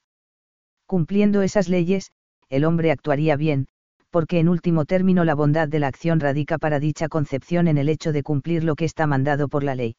Cumpliendo 0.86 1.41
esas 1.41 1.69
leyes, 1.69 2.12
el 2.50 2.65
hombre 2.65 2.91
actuaría 2.91 3.36
bien, 3.36 3.67
porque 4.12 4.39
en 4.39 4.48
último 4.48 4.86
término 4.86 5.26
la 5.26 5.34
bondad 5.34 5.67
de 5.67 5.80
la 5.80 5.88
acción 5.88 6.19
radica 6.19 6.60
para 6.60 6.80
dicha 6.80 7.08
concepción 7.08 7.67
en 7.67 7.80
el 7.80 7.89
hecho 7.89 8.12
de 8.12 8.22
cumplir 8.22 8.63
lo 8.63 8.76
que 8.76 8.86
está 8.86 9.08
mandado 9.08 9.48
por 9.48 9.63
la 9.63 9.74
ley. 9.74 9.96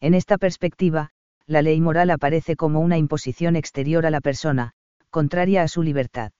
En 0.00 0.14
esta 0.14 0.38
perspectiva, 0.38 1.10
la 1.46 1.60
ley 1.60 1.80
moral 1.80 2.10
aparece 2.10 2.56
como 2.56 2.80
una 2.80 2.96
imposición 2.96 3.56
exterior 3.56 4.06
a 4.06 4.10
la 4.10 4.22
persona, 4.22 4.72
contraria 5.10 5.62
a 5.62 5.68
su 5.68 5.82
libertad. 5.82 6.32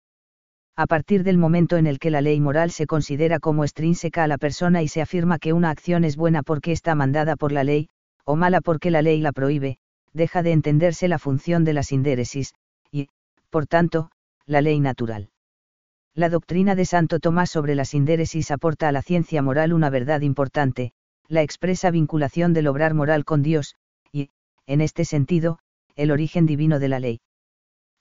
A 0.75 0.87
partir 0.87 1.23
del 1.23 1.39
momento 1.39 1.77
en 1.77 1.87
el 1.87 1.99
que 1.99 2.11
la 2.11 2.21
ley 2.21 2.41
moral 2.41 2.71
se 2.71 2.87
considera 2.87 3.41
como 3.41 3.65
extrínseca 3.65 4.25
a 4.25 4.27
la 4.27 4.37
persona 4.39 4.83
y 4.83 4.89
se 4.89 5.01
afirma 5.01 5.39
que 5.39 5.53
una 5.53 5.71
acción 5.71 6.05
es 6.05 6.17
buena 6.17 6.43
porque 6.43 6.73
está 6.73 6.95
mandada 6.95 7.37
por 7.37 7.53
la 7.53 7.65
ley, 7.65 7.89
o 8.27 8.37
mala 8.37 8.61
porque 8.61 8.91
la 8.91 9.03
ley 9.03 9.21
la 9.21 9.33
prohíbe, 9.33 9.79
deja 10.13 10.43
de 10.43 10.53
entenderse 10.53 11.07
la 11.09 11.19
función 11.19 11.65
de 11.65 11.73
la 11.73 11.85
sindéresis, 11.85 12.55
y, 12.91 13.09
por 13.51 13.67
tanto, 13.67 14.11
la 14.47 14.61
ley 14.61 14.81
natural. 14.81 15.31
La 16.13 16.29
doctrina 16.29 16.75
de 16.75 16.85
Santo 16.87 17.21
Tomás 17.21 17.51
sobre 17.51 17.75
la 17.75 17.85
sindéresis 17.85 18.51
aporta 18.51 18.89
a 18.89 18.93
la 18.93 19.03
ciencia 19.03 19.43
moral 19.43 19.73
una 19.73 19.91
verdad 19.91 20.23
importante, 20.23 20.93
la 21.29 21.43
expresa 21.43 21.91
vinculación 21.91 22.53
del 22.53 22.67
obrar 22.67 22.95
moral 22.95 23.25
con 23.25 23.43
Dios, 23.43 23.77
y, 24.13 24.31
en 24.67 24.81
este 24.81 25.05
sentido, 25.05 25.61
el 25.95 26.11
origen 26.11 26.47
divino 26.47 26.79
de 26.79 26.89
la 26.89 26.99
ley. 26.99 27.21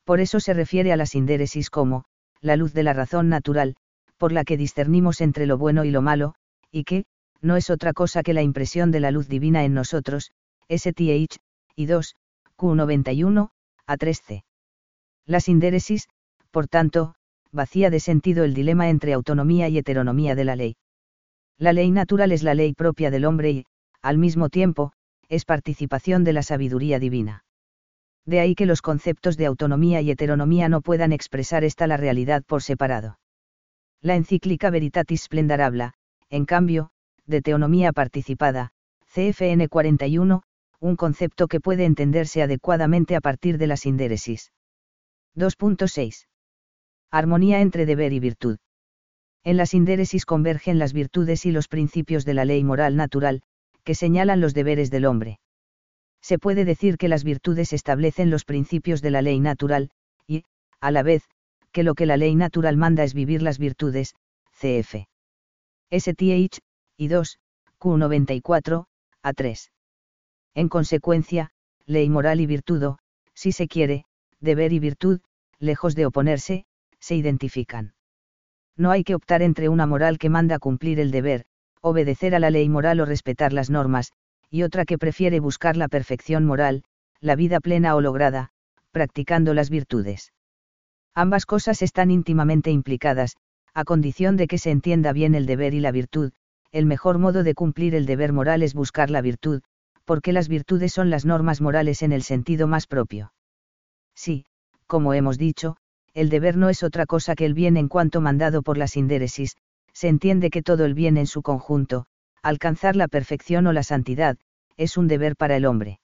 Por 0.06 0.20
eso 0.22 0.40
se 0.40 0.54
refiere 0.54 0.92
a 0.92 0.98
la 0.98 1.06
sindéresis 1.06 1.70
como, 1.70 2.06
la 2.42 2.56
luz 2.56 2.74
de 2.74 2.84
la 2.84 2.94
razón 2.94 3.30
natural, 3.30 3.76
por 4.18 4.32
la 4.32 4.44
que 4.44 4.58
discernimos 4.58 5.22
entre 5.22 5.46
lo 5.46 5.58
bueno 5.58 5.84
y 5.84 5.92
lo 5.92 6.02
malo, 6.02 6.34
y 6.72 6.84
que, 6.84 7.06
no 7.42 7.56
es 7.56 7.70
otra 7.70 7.94
cosa 7.94 8.24
que 8.24 8.34
la 8.34 8.42
impresión 8.42 8.92
de 8.92 9.00
la 9.00 9.12
luz 9.12 9.28
divina 9.28 9.64
en 9.64 9.74
nosotros, 9.74 10.32
STH, 10.70 11.38
y 11.76 11.86
2, 11.86 12.16
Q91, 12.58 13.50
a 13.88 13.98
3C. 13.98 14.44
La 15.26 15.40
sindéresis, 15.40 16.08
por 16.52 16.68
tanto, 16.68 17.16
vacía 17.52 17.90
de 17.90 18.00
sentido 18.00 18.44
el 18.44 18.54
dilema 18.54 18.90
entre 18.90 19.14
autonomía 19.14 19.70
y 19.70 19.78
heteronomía 19.78 20.36
de 20.36 20.46
la 20.46 20.56
ley. 20.56 20.76
La 21.58 21.74
ley 21.74 21.92
natural 21.92 22.32
es 22.32 22.44
la 22.44 22.54
ley 22.54 22.74
propia 22.74 23.12
del 23.12 23.26
hombre 23.26 23.52
y, 23.52 23.66
al 24.02 24.18
mismo 24.18 24.50
tiempo, 24.50 24.92
es 25.30 25.46
participación 25.46 26.24
de 26.24 26.34
la 26.34 26.44
sabiduría 26.44 27.00
divina. 27.00 27.44
De 28.26 28.40
ahí 28.40 28.56
que 28.56 28.66
los 28.66 28.82
conceptos 28.82 29.38
de 29.38 29.46
autonomía 29.46 30.02
y 30.02 30.12
heteronomía 30.12 30.68
no 30.70 30.82
puedan 30.82 31.14
expresar 31.14 31.64
esta 31.64 31.88
la 31.88 31.98
realidad 31.98 32.44
por 32.44 32.64
separado. 32.64 33.20
La 34.02 34.16
encíclica 34.16 34.70
Veritatis 34.70 35.24
Splendor 35.24 35.62
habla, 35.62 35.94
en 36.30 36.46
cambio, 36.46 36.92
de 37.26 37.42
teonomía 37.42 37.92
participada, 37.94 38.72
CFN 39.14 39.68
41, 39.70 40.44
un 40.80 40.96
concepto 40.96 41.48
que 41.48 41.60
puede 41.60 41.86
entenderse 41.86 42.42
adecuadamente 42.42 43.16
a 43.16 43.22
partir 43.22 43.58
de 43.58 43.68
la 43.68 43.78
sindéresis. 43.78 44.52
2.6. 45.36 46.28
Armonía 47.12 47.62
entre 47.62 47.86
deber 47.86 48.14
y 48.14 48.20
virtud. 48.20 48.58
En 49.44 49.58
la 49.58 49.66
sindéresis 49.66 50.26
convergen 50.26 50.80
las 50.80 50.94
virtudes 50.94 51.46
y 51.46 51.52
los 51.52 51.68
principios 51.68 52.26
de 52.26 52.34
la 52.34 52.46
ley 52.46 52.64
moral 52.64 52.96
natural, 52.96 53.42
que 53.84 53.96
señalan 53.96 54.42
los 54.42 54.54
deberes 54.54 54.90
del 54.92 55.06
hombre. 55.06 55.40
Se 56.22 56.40
puede 56.40 56.66
decir 56.66 56.98
que 56.98 57.08
las 57.08 57.24
virtudes 57.24 57.72
establecen 57.72 58.32
los 58.32 58.46
principios 58.46 59.02
de 59.02 59.12
la 59.12 59.22
ley 59.22 59.40
natural, 59.40 59.92
y, 60.28 60.44
a 60.82 60.90
la 60.92 61.04
vez, 61.04 61.24
que 61.72 61.84
lo 61.84 61.94
que 61.94 62.08
la 62.08 62.18
ley 62.18 62.36
natural 62.36 62.78
manda 62.78 63.04
es 63.04 63.14
vivir 63.14 63.44
las 63.44 63.60
virtudes, 63.60 64.16
cf. 64.60 65.06
STH, 65.92 66.60
y 66.98 67.08
2, 67.08 67.40
Q94, 67.80 68.86
A3. 69.24 69.70
En 70.54 70.70
consecuencia, 70.70 71.52
ley 71.86 72.10
moral 72.10 72.40
y 72.40 72.46
virtud, 72.46 72.96
si 73.34 73.52
se 73.52 73.68
quiere, 73.68 74.06
deber 74.40 74.74
y 74.74 74.80
virtud, 74.80 75.20
lejos 75.60 75.96
de 75.96 76.06
oponerse, 76.06 76.66
se 77.00 77.16
identifican. 77.16 77.94
No 78.78 78.92
hay 78.92 79.04
que 79.04 79.16
optar 79.16 79.42
entre 79.42 79.70
una 79.70 79.86
moral 79.86 80.18
que 80.18 80.30
manda 80.30 80.60
cumplir 80.60 81.00
el 81.00 81.12
deber, 81.12 81.46
obedecer 81.82 82.36
a 82.36 82.40
la 82.40 82.50
ley 82.50 82.68
moral 82.70 83.00
o 83.00 83.06
respetar 83.06 83.54
las 83.54 83.70
normas, 83.70 84.12
y 84.50 84.64
otra 84.64 84.86
que 84.86 84.98
prefiere 84.98 85.40
buscar 85.40 85.78
la 85.78 85.88
perfección 85.88 86.46
moral, 86.46 86.84
la 87.20 87.36
vida 87.36 87.60
plena 87.60 87.96
o 87.96 88.02
lograda, 88.02 88.52
practicando 88.92 89.54
las 89.54 89.70
virtudes. 89.70 90.32
Ambas 91.14 91.46
cosas 91.46 91.82
están 91.82 92.12
íntimamente 92.12 92.72
implicadas, 92.72 93.36
a 93.74 93.84
condición 93.84 94.38
de 94.38 94.48
que 94.48 94.58
se 94.58 94.72
entienda 94.72 95.14
bien 95.14 95.36
el 95.36 95.46
deber 95.46 95.74
y 95.74 95.80
la 95.80 95.92
virtud, 95.92 96.32
el 96.76 96.86
mejor 96.86 97.20
modo 97.20 97.44
de 97.44 97.54
cumplir 97.54 97.96
el 97.96 98.06
deber 98.06 98.34
moral 98.34 98.62
es 98.62 98.74
buscar 98.74 99.10
la 99.10 99.22
virtud, 99.22 99.62
porque 100.04 100.34
las 100.34 100.50
virtudes 100.50 100.92
son 100.92 101.10
las 101.10 101.26
normas 101.26 101.62
morales 101.62 102.02
en 102.02 102.12
el 102.12 102.22
sentido 102.22 102.68
más 102.68 102.86
propio. 102.86 103.32
Sí, 104.14 104.44
como 104.86 105.14
hemos 105.14 105.38
dicho, 105.38 105.78
el 106.14 106.28
deber 106.28 106.58
no 106.58 106.68
es 106.68 106.84
otra 106.84 107.06
cosa 107.06 107.34
que 107.34 107.46
el 107.46 107.54
bien 107.54 107.78
en 107.78 107.88
cuanto 107.88 108.20
mandado 108.20 108.62
por 108.62 108.78
la 108.78 108.88
sindéresis, 108.88 109.56
se 109.94 110.10
entiende 110.10 110.50
que 110.50 110.62
todo 110.62 110.84
el 110.84 110.96
bien 110.96 111.16
en 111.16 111.28
su 111.28 111.42
conjunto, 111.44 112.08
alcanzar 112.44 112.98
la 112.98 113.08
perfección 113.08 113.68
o 113.68 113.72
la 113.72 113.84
santidad, 113.84 114.38
es 114.76 114.98
un 114.98 115.08
deber 115.08 115.38
para 115.38 115.56
el 115.56 115.66
hombre. 115.66 116.02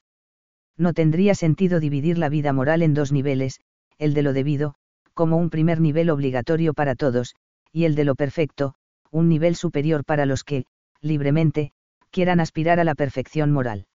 No 0.78 0.94
tendría 0.94 1.36
sentido 1.36 1.82
dividir 1.82 2.18
la 2.18 2.30
vida 2.30 2.54
moral 2.54 2.82
en 2.82 2.94
dos 2.94 3.12
niveles, 3.12 3.60
el 3.98 4.14
de 4.14 4.22
lo 4.22 4.32
debido, 4.32 4.76
como 5.14 5.36
un 5.36 5.50
primer 5.50 5.82
nivel 5.82 6.10
obligatorio 6.10 6.74
para 6.74 6.96
todos, 6.96 7.36
y 7.74 7.84
el 7.84 7.96
de 7.96 8.06
lo 8.06 8.16
perfecto, 8.16 8.76
un 9.12 9.30
nivel 9.30 9.56
superior 9.56 10.04
para 10.06 10.26
los 10.26 10.44
que, 10.44 10.66
libremente, 11.02 11.74
quieran 12.10 12.40
aspirar 12.40 12.80
a 12.80 12.84
la 12.84 12.96
perfección 12.96 13.52
moral. 13.52 13.86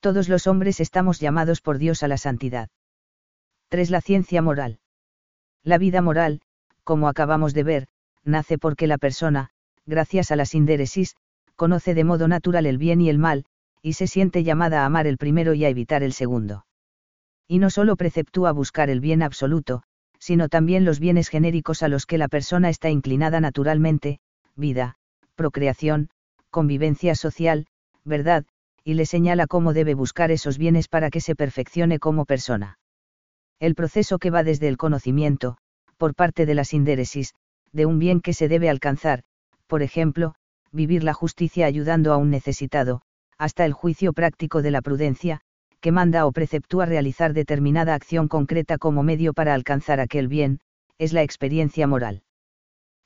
Todos 0.00 0.28
los 0.28 0.46
hombres 0.46 0.80
estamos 0.80 1.20
llamados 1.20 1.60
por 1.60 1.78
Dios 1.78 2.02
a 2.02 2.08
la 2.08 2.18
santidad. 2.18 2.68
3. 3.68 3.90
La 3.90 4.00
ciencia 4.00 4.42
moral. 4.42 4.78
La 5.64 5.78
vida 5.78 6.00
moral, 6.02 6.40
como 6.84 7.08
acabamos 7.08 7.54
de 7.54 7.64
ver, 7.64 7.88
nace 8.24 8.58
porque 8.58 8.86
la 8.86 8.98
persona, 8.98 9.50
gracias 9.86 10.30
a 10.30 10.36
la 10.36 10.46
sindéresis, 10.46 11.16
conoce 11.56 11.94
de 11.94 12.04
modo 12.04 12.28
natural 12.28 12.66
el 12.66 12.78
bien 12.78 13.00
y 13.00 13.08
el 13.08 13.18
mal, 13.18 13.44
y 13.82 13.94
se 13.94 14.06
siente 14.06 14.44
llamada 14.44 14.82
a 14.82 14.86
amar 14.86 15.06
el 15.06 15.16
primero 15.16 15.54
y 15.54 15.64
a 15.64 15.68
evitar 15.68 16.02
el 16.02 16.12
segundo. 16.12 16.66
Y 17.48 17.58
no 17.58 17.70
solo 17.70 17.96
preceptúa 17.96 18.52
buscar 18.52 18.90
el 18.90 19.00
bien 19.00 19.22
absoluto, 19.22 19.82
sino 20.18 20.48
también 20.48 20.84
los 20.84 20.98
bienes 20.98 21.28
genéricos 21.28 21.82
a 21.82 21.88
los 21.88 22.06
que 22.06 22.18
la 22.18 22.28
persona 22.28 22.68
está 22.68 22.90
inclinada 22.90 23.40
naturalmente, 23.40 24.18
vida, 24.56 24.94
procreación, 25.34 26.08
convivencia 26.50 27.14
social, 27.14 27.66
verdad, 28.04 28.44
y 28.84 28.94
le 28.94 29.06
señala 29.06 29.46
cómo 29.46 29.72
debe 29.72 29.94
buscar 29.94 30.30
esos 30.30 30.58
bienes 30.58 30.88
para 30.88 31.10
que 31.10 31.20
se 31.20 31.34
perfeccione 31.34 31.98
como 31.98 32.24
persona. 32.24 32.78
El 33.58 33.74
proceso 33.74 34.18
que 34.18 34.30
va 34.30 34.42
desde 34.42 34.68
el 34.68 34.76
conocimiento, 34.76 35.58
por 35.96 36.14
parte 36.14 36.46
de 36.46 36.54
la 36.54 36.64
sindéresis, 36.64 37.34
de 37.72 37.86
un 37.86 37.98
bien 37.98 38.20
que 38.20 38.32
se 38.32 38.48
debe 38.48 38.68
alcanzar, 38.68 39.22
por 39.66 39.82
ejemplo, 39.82 40.34
vivir 40.72 41.04
la 41.04 41.14
justicia 41.14 41.66
ayudando 41.66 42.12
a 42.12 42.16
un 42.16 42.30
necesitado, 42.30 43.02
hasta 43.38 43.64
el 43.64 43.72
juicio 43.72 44.12
práctico 44.12 44.62
de 44.62 44.70
la 44.70 44.82
prudencia, 44.82 45.40
que 45.80 45.92
manda 45.92 46.26
o 46.26 46.32
preceptúa 46.32 46.86
realizar 46.86 47.32
determinada 47.32 47.94
acción 47.94 48.28
concreta 48.28 48.78
como 48.78 49.02
medio 49.02 49.32
para 49.32 49.54
alcanzar 49.54 50.00
aquel 50.00 50.28
bien, 50.28 50.60
es 50.98 51.12
la 51.12 51.22
experiencia 51.22 51.86
moral. 51.86 52.22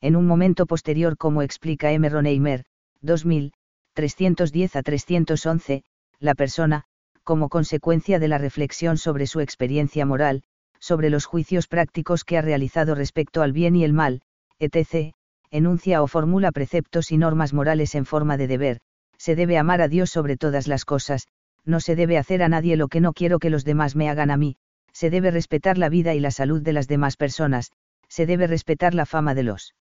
En 0.02 0.16
un 0.16 0.26
momento 0.26 0.64
posterior, 0.64 1.18
como 1.18 1.42
explica 1.42 1.92
M. 1.92 2.08
Roneimer, 2.08 2.64
2000, 3.02 3.52
310 3.94 4.76
a 4.76 4.82
311, 4.82 5.84
la 6.20 6.34
persona, 6.34 6.84
como 7.22 7.50
consecuencia 7.50 8.18
de 8.18 8.28
la 8.28 8.38
reflexión 8.38 8.96
sobre 8.96 9.26
su 9.26 9.40
experiencia 9.40 10.06
moral, 10.06 10.42
sobre 10.78 11.10
los 11.10 11.26
juicios 11.26 11.66
prácticos 11.66 12.24
que 12.24 12.38
ha 12.38 12.42
realizado 12.42 12.94
respecto 12.94 13.42
al 13.42 13.52
bien 13.52 13.76
y 13.76 13.84
el 13.84 13.92
mal, 13.92 14.22
etc., 14.58 15.12
enuncia 15.50 16.02
o 16.02 16.06
formula 16.06 16.50
preceptos 16.50 17.12
y 17.12 17.18
normas 17.18 17.52
morales 17.52 17.94
en 17.94 18.06
forma 18.06 18.38
de 18.38 18.46
deber, 18.46 18.80
se 19.18 19.36
debe 19.36 19.58
amar 19.58 19.82
a 19.82 19.88
Dios 19.88 20.08
sobre 20.08 20.38
todas 20.38 20.66
las 20.66 20.86
cosas, 20.86 21.28
no 21.66 21.78
se 21.78 21.94
debe 21.94 22.16
hacer 22.16 22.42
a 22.42 22.48
nadie 22.48 22.78
lo 22.78 22.88
que 22.88 23.00
no 23.00 23.12
quiero 23.12 23.38
que 23.38 23.50
los 23.50 23.66
demás 23.66 23.96
me 23.96 24.08
hagan 24.08 24.30
a 24.30 24.38
mí, 24.38 24.56
se 24.92 25.10
debe 25.10 25.30
respetar 25.30 25.76
la 25.76 25.90
vida 25.90 26.14
y 26.14 26.20
la 26.20 26.30
salud 26.30 26.62
de 26.62 26.72
las 26.72 26.88
demás 26.88 27.18
personas, 27.18 27.70
se 28.08 28.24
debe 28.24 28.46
respetar 28.46 28.94
la 28.94 29.04
fama 29.04 29.34
de 29.34 29.42
los 29.42 29.74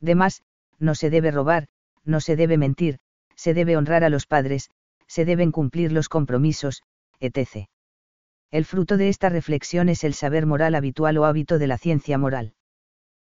demás, 0.00 0.42
no 0.78 0.94
se 0.94 1.10
debe 1.10 1.30
robar, 1.30 1.68
no 2.04 2.20
se 2.20 2.36
debe 2.36 2.58
mentir, 2.58 2.98
se 3.36 3.54
debe 3.54 3.76
honrar 3.76 4.04
a 4.04 4.10
los 4.10 4.26
padres, 4.26 4.70
se 5.06 5.24
deben 5.24 5.52
cumplir 5.52 5.92
los 5.92 6.08
compromisos, 6.08 6.82
etc. 7.20 7.68
El 8.50 8.64
fruto 8.64 8.96
de 8.96 9.08
esta 9.08 9.28
reflexión 9.28 9.88
es 9.88 10.04
el 10.04 10.14
saber 10.14 10.46
moral 10.46 10.74
habitual 10.74 11.18
o 11.18 11.24
hábito 11.24 11.58
de 11.58 11.66
la 11.66 11.78
ciencia 11.78 12.18
moral. 12.18 12.54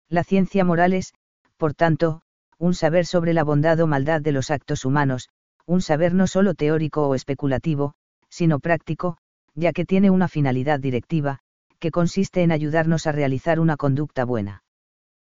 La 0.09 0.23
ciencia 0.23 0.63
moral 0.63 0.93
es, 0.93 1.13
por 1.57 1.73
tanto, 1.73 2.21
un 2.57 2.73
saber 2.73 3.05
sobre 3.05 3.33
la 3.33 3.43
bondad 3.43 3.79
o 3.79 3.87
maldad 3.87 4.21
de 4.21 4.31
los 4.31 4.51
actos 4.51 4.85
humanos, 4.85 5.29
un 5.65 5.81
saber 5.81 6.13
no 6.13 6.27
solo 6.27 6.53
teórico 6.53 7.07
o 7.07 7.15
especulativo, 7.15 7.95
sino 8.29 8.59
práctico, 8.59 9.17
ya 9.55 9.71
que 9.71 9.85
tiene 9.85 10.09
una 10.09 10.27
finalidad 10.27 10.79
directiva, 10.79 11.39
que 11.79 11.91
consiste 11.91 12.43
en 12.43 12.51
ayudarnos 12.51 13.07
a 13.07 13.11
realizar 13.11 13.59
una 13.59 13.77
conducta 13.77 14.25
buena. 14.25 14.64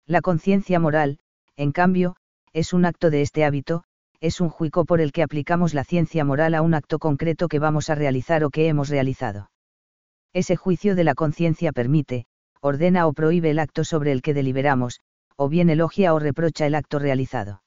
La 0.08 0.22
conciencia 0.22 0.80
moral, 0.80 1.20
en 1.58 1.74
cambio, 1.74 2.16
es 2.54 2.72
un 2.72 2.86
acto 2.86 3.10
de 3.10 3.22
este 3.22 3.44
hábito, 3.44 3.84
es 4.22 4.40
un 4.40 4.48
juicio 4.48 4.86
por 4.86 5.02
el 5.02 5.12
que 5.12 5.22
aplicamos 5.22 5.74
la 5.74 5.84
ciencia 5.84 6.24
moral 6.24 6.56
a 6.56 6.62
un 6.62 6.74
acto 6.74 6.98
concreto 6.98 7.50
que 7.50 7.60
vamos 7.60 7.90
a 7.90 7.96
realizar 7.96 8.46
o 8.46 8.50
que 8.50 8.70
hemos 8.70 8.88
realizado. 8.88 9.52
Ese 10.32 10.56
juicio 10.56 10.96
de 10.96 11.04
la 11.04 11.14
conciencia 11.14 11.74
permite, 11.74 12.26
ordena 12.62 13.06
o 13.06 13.12
prohíbe 13.12 13.50
el 13.50 13.60
acto 13.60 13.84
sobre 13.84 14.14
el 14.14 14.22
que 14.22 14.34
deliberamos, 14.34 15.02
o 15.36 15.50
bien 15.50 15.70
elogia 15.70 16.14
o 16.14 16.20
reprocha 16.20 16.66
el 16.66 16.76
acto 16.76 17.00
realizado. 17.00 17.62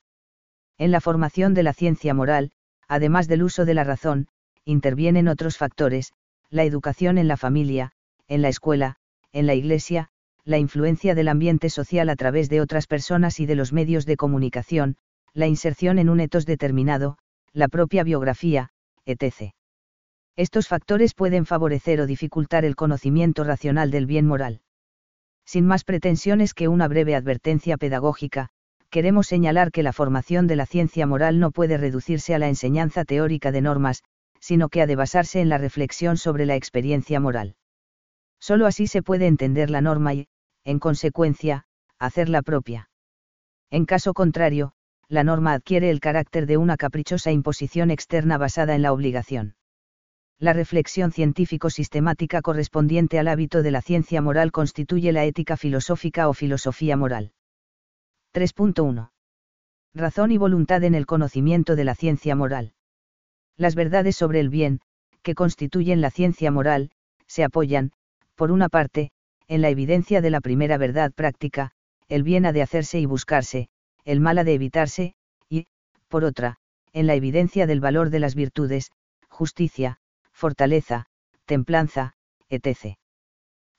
En 0.79 0.91
la 0.91 1.03
formación 1.03 1.53
de 1.53 1.63
la 1.63 1.75
ciencia 1.75 2.15
moral, 2.15 2.53
además 2.89 3.29
del 3.29 3.43
uso 3.43 3.67
de 3.67 3.75
la 3.75 3.85
razón, 3.85 4.29
intervienen 4.65 5.29
otros 5.29 5.59
factores, 5.59 6.15
la 6.49 6.65
educación 6.65 7.19
en 7.19 7.29
la 7.29 7.37
familia, 7.37 7.93
en 8.29 8.41
la 8.41 8.49
escuela, 8.49 8.97
en 9.31 9.47
la 9.47 9.55
iglesia, 9.55 10.09
la 10.45 10.59
influencia 10.59 11.15
del 11.15 11.29
ambiente 11.29 11.71
social 11.71 12.09
a 12.09 12.17
través 12.17 12.49
de 12.49 12.61
otras 12.61 12.87
personas 12.87 13.41
y 13.41 13.47
de 13.47 13.55
los 13.55 13.73
medios 13.73 14.07
de 14.07 14.17
comunicación, 14.17 14.97
la 15.35 15.47
inserción 15.47 15.99
en 15.99 16.09
un 16.09 16.21
etos 16.21 16.47
determinado, 16.47 17.19
la 17.53 17.69
propia 17.69 18.05
biografía, 18.05 18.71
etc. 19.05 19.53
Estos 20.37 20.69
factores 20.69 21.15
pueden 21.15 21.47
favorecer 21.47 22.01
o 22.01 22.07
dificultar 22.07 22.65
el 22.65 22.77
conocimiento 22.77 23.45
racional 23.45 23.91
del 23.91 24.07
bien 24.07 24.27
moral. 24.27 24.61
Sin 25.45 25.67
más 25.67 25.85
pretensiones 25.85 26.55
que 26.55 26.69
una 26.69 26.89
breve 26.89 27.15
advertencia 27.15 27.77
pedagógica, 27.77 28.51
queremos 28.89 29.27
señalar 29.27 29.71
que 29.71 29.83
la 29.83 29.93
formación 29.93 30.47
de 30.47 30.57
la 30.57 30.67
ciencia 30.67 31.07
moral 31.07 31.39
no 31.41 31.51
puede 31.51 31.77
reducirse 31.77 32.35
a 32.35 32.39
la 32.39 32.49
enseñanza 32.49 33.05
teórica 33.05 33.53
de 33.53 33.61
normas, 33.61 34.03
sino 34.41 34.69
que 34.69 34.83
ha 34.83 34.87
de 34.87 34.97
basarse 34.97 35.41
en 35.41 35.49
la 35.49 35.59
reflexión 35.59 36.17
sobre 36.17 36.47
la 36.47 36.57
experiencia 36.57 37.21
moral. 37.21 37.55
Solo 38.41 38.67
así 38.67 38.87
se 38.87 39.03
puede 39.03 39.27
entender 39.27 39.71
la 39.71 39.81
norma 39.81 40.15
y, 40.15 40.29
en 40.65 40.79
consecuencia, 40.79 41.67
hacerla 41.99 42.43
propia. 42.43 42.91
En 43.71 43.85
caso 43.85 44.15
contrario, 44.15 44.73
la 45.09 45.25
norma 45.25 45.53
adquiere 45.53 45.91
el 45.91 46.01
carácter 46.01 46.47
de 46.47 46.57
una 46.57 46.77
caprichosa 46.77 47.31
imposición 47.31 47.91
externa 47.91 48.39
basada 48.39 48.75
en 48.75 48.83
la 48.83 48.93
obligación. 48.93 49.57
La 50.39 50.55
reflexión 50.55 51.13
científico-sistemática 51.13 52.41
correspondiente 52.41 53.19
al 53.19 53.29
hábito 53.29 53.63
de 53.63 53.71
la 53.73 53.83
ciencia 53.83 54.23
moral 54.23 54.53
constituye 54.53 55.13
la 55.13 55.25
ética 55.25 55.59
filosófica 55.59 56.29
o 56.29 56.33
filosofía 56.33 56.97
moral. 56.97 57.33
3.1. 58.33 59.11
Razón 59.93 60.31
y 60.31 60.39
voluntad 60.39 60.83
en 60.85 60.95
el 60.95 61.05
conocimiento 61.05 61.77
de 61.77 61.85
la 61.85 61.95
ciencia 61.95 62.35
moral. 62.37 62.73
Las 63.57 63.75
verdades 63.75 64.17
sobre 64.17 64.41
el 64.41 64.49
bien, 64.49 64.81
que 65.23 65.35
constituyen 65.35 66.01
la 66.01 66.11
ciencia 66.11 66.51
moral, 66.51 66.93
se 67.27 67.45
apoyan, 67.45 67.93
por 68.41 68.53
una 68.53 68.71
parte, 68.71 69.11
en 69.49 69.61
la 69.61 69.69
evidencia 69.69 70.23
de 70.23 70.31
la 70.31 70.41
primera 70.41 70.79
verdad 70.79 71.13
práctica, 71.13 71.73
el 72.09 72.23
bien 72.23 72.47
ha 72.47 72.53
de 72.53 72.63
hacerse 72.63 72.99
y 72.99 73.05
buscarse, 73.05 73.69
el 74.07 74.19
mal 74.19 74.39
ha 74.39 74.45
de 74.45 74.55
evitarse, 74.55 75.13
y, 75.51 75.67
por 76.09 76.25
otra, 76.25 76.57
en 76.95 77.07
la 77.07 77.13
evidencia 77.13 77.67
del 77.67 77.81
valor 77.81 78.09
de 78.09 78.19
las 78.19 78.35
virtudes, 78.35 78.93
justicia, 79.29 79.99
fortaleza, 80.33 81.05
templanza, 81.45 82.15
etc. 82.49 82.97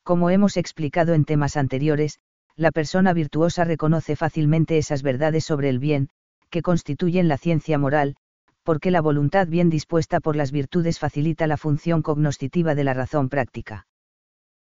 Como 0.03 0.29
hemos 0.29 0.57
explicado 0.57 1.15
en 1.15 1.25
temas 1.25 1.57
anteriores, 1.57 2.19
la 2.55 2.69
persona 2.69 3.13
virtuosa 3.13 3.63
reconoce 3.63 4.15
fácilmente 4.15 4.77
esas 4.77 5.01
verdades 5.01 5.43
sobre 5.43 5.69
el 5.69 5.79
bien, 5.79 6.09
que 6.51 6.61
constituyen 6.61 7.27
la 7.27 7.39
ciencia 7.39 7.79
moral, 7.79 8.15
porque 8.61 8.91
la 8.91 9.01
voluntad 9.01 9.47
bien 9.47 9.71
dispuesta 9.71 10.19
por 10.19 10.35
las 10.35 10.51
virtudes 10.51 10.99
facilita 10.99 11.47
la 11.47 11.57
función 11.57 12.03
cognoscitiva 12.03 12.75
de 12.75 12.83
la 12.83 12.93
razón 12.93 13.27
práctica. 13.27 13.87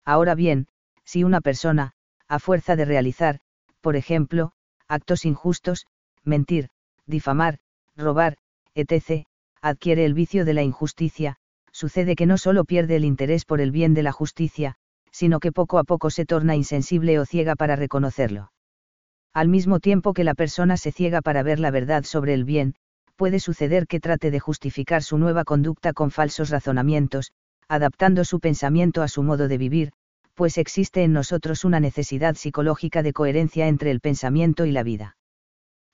Ahora 0.05 0.35
bien, 0.35 0.67
si 1.03 1.23
una 1.23 1.41
persona, 1.41 1.93
a 2.27 2.39
fuerza 2.39 2.75
de 2.75 2.85
realizar, 2.85 3.39
por 3.81 3.95
ejemplo, 3.95 4.51
actos 4.87 5.25
injustos, 5.25 5.85
mentir, 6.23 6.69
difamar, 7.05 7.59
robar, 7.95 8.37
etc., 8.75 9.25
adquiere 9.61 10.05
el 10.05 10.13
vicio 10.13 10.45
de 10.45 10.53
la 10.53 10.63
injusticia, 10.63 11.37
sucede 11.71 12.15
que 12.15 12.25
no 12.25 12.37
solo 12.37 12.65
pierde 12.65 12.95
el 12.95 13.05
interés 13.05 13.45
por 13.45 13.61
el 13.61 13.71
bien 13.71 13.93
de 13.93 14.03
la 14.03 14.11
justicia, 14.11 14.75
sino 15.11 15.39
que 15.39 15.51
poco 15.51 15.79
a 15.79 15.83
poco 15.83 16.09
se 16.09 16.25
torna 16.25 16.55
insensible 16.55 17.19
o 17.19 17.25
ciega 17.25 17.55
para 17.55 17.75
reconocerlo. 17.75 18.51
Al 19.33 19.47
mismo 19.47 19.79
tiempo 19.79 20.13
que 20.13 20.23
la 20.23 20.33
persona 20.33 20.77
se 20.77 20.91
ciega 20.91 21.21
para 21.21 21.43
ver 21.43 21.59
la 21.59 21.71
verdad 21.71 22.03
sobre 22.03 22.33
el 22.33 22.45
bien, 22.45 22.75
puede 23.15 23.39
suceder 23.39 23.85
que 23.85 23.99
trate 23.99 24.31
de 24.31 24.39
justificar 24.39 25.03
su 25.03 25.17
nueva 25.17 25.43
conducta 25.43 25.93
con 25.93 26.09
falsos 26.09 26.49
razonamientos, 26.49 27.31
adaptando 27.69 28.25
su 28.25 28.39
pensamiento 28.39 29.03
a 29.03 29.07
su 29.07 29.23
modo 29.23 29.47
de 29.47 29.57
vivir, 29.57 29.91
pues 30.33 30.57
existe 30.57 31.03
en 31.03 31.13
nosotros 31.13 31.63
una 31.63 31.79
necesidad 31.79 32.35
psicológica 32.35 33.03
de 33.03 33.13
coherencia 33.13 33.67
entre 33.67 33.91
el 33.91 33.99
pensamiento 33.99 34.65
y 34.65 34.71
la 34.71 34.83
vida. 34.83 35.17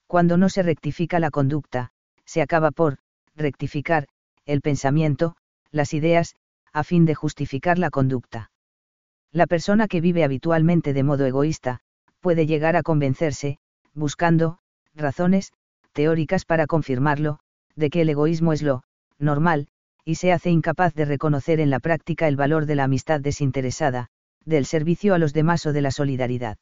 Cuando 0.08 0.38
no 0.38 0.50
se 0.50 0.64
rectifica 0.64 1.20
la 1.20 1.32
conducta, 1.32 1.92
se 2.26 2.42
acaba 2.42 2.72
por, 2.72 2.98
rectificar, 3.36 4.08
el 4.46 4.62
pensamiento, 4.62 5.36
las 5.72 5.94
ideas, 5.94 6.36
a 6.72 6.84
fin 6.84 7.06
de 7.06 7.16
justificar 7.16 7.78
la 7.78 7.90
conducta. 7.90 8.52
La 9.32 9.48
persona 9.48 9.88
que 9.88 10.00
vive 10.00 10.24
habitualmente 10.24 10.94
de 10.94 11.04
modo 11.04 11.26
egoísta, 11.26 11.82
puede 12.22 12.46
llegar 12.46 12.76
a 12.76 12.84
convencerse, 12.84 13.58
buscando, 13.94 14.60
razones, 14.94 15.52
teóricas 15.92 16.46
para 16.46 16.68
confirmarlo, 16.68 17.40
de 17.76 17.90
que 17.90 18.02
el 18.02 18.10
egoísmo 18.10 18.54
es 18.54 18.62
lo, 18.62 18.84
normal, 19.18 19.68
y 20.06 20.16
se 20.16 20.32
hace 20.32 20.52
incapaz 20.52 20.94
de 20.94 21.06
reconocer 21.06 21.60
en 21.60 21.72
la 21.72 21.80
práctica 21.80 22.28
el 22.28 22.36
valor 22.36 22.68
de 22.68 22.76
la 22.76 22.84
amistad 22.84 23.20
desinteresada, 23.20 24.08
del 24.46 24.66
servicio 24.66 25.16
a 25.16 25.18
los 25.18 25.34
demás 25.34 25.66
o 25.66 25.74
de 25.74 25.82
la 25.82 25.90
solidaridad. 25.90 26.58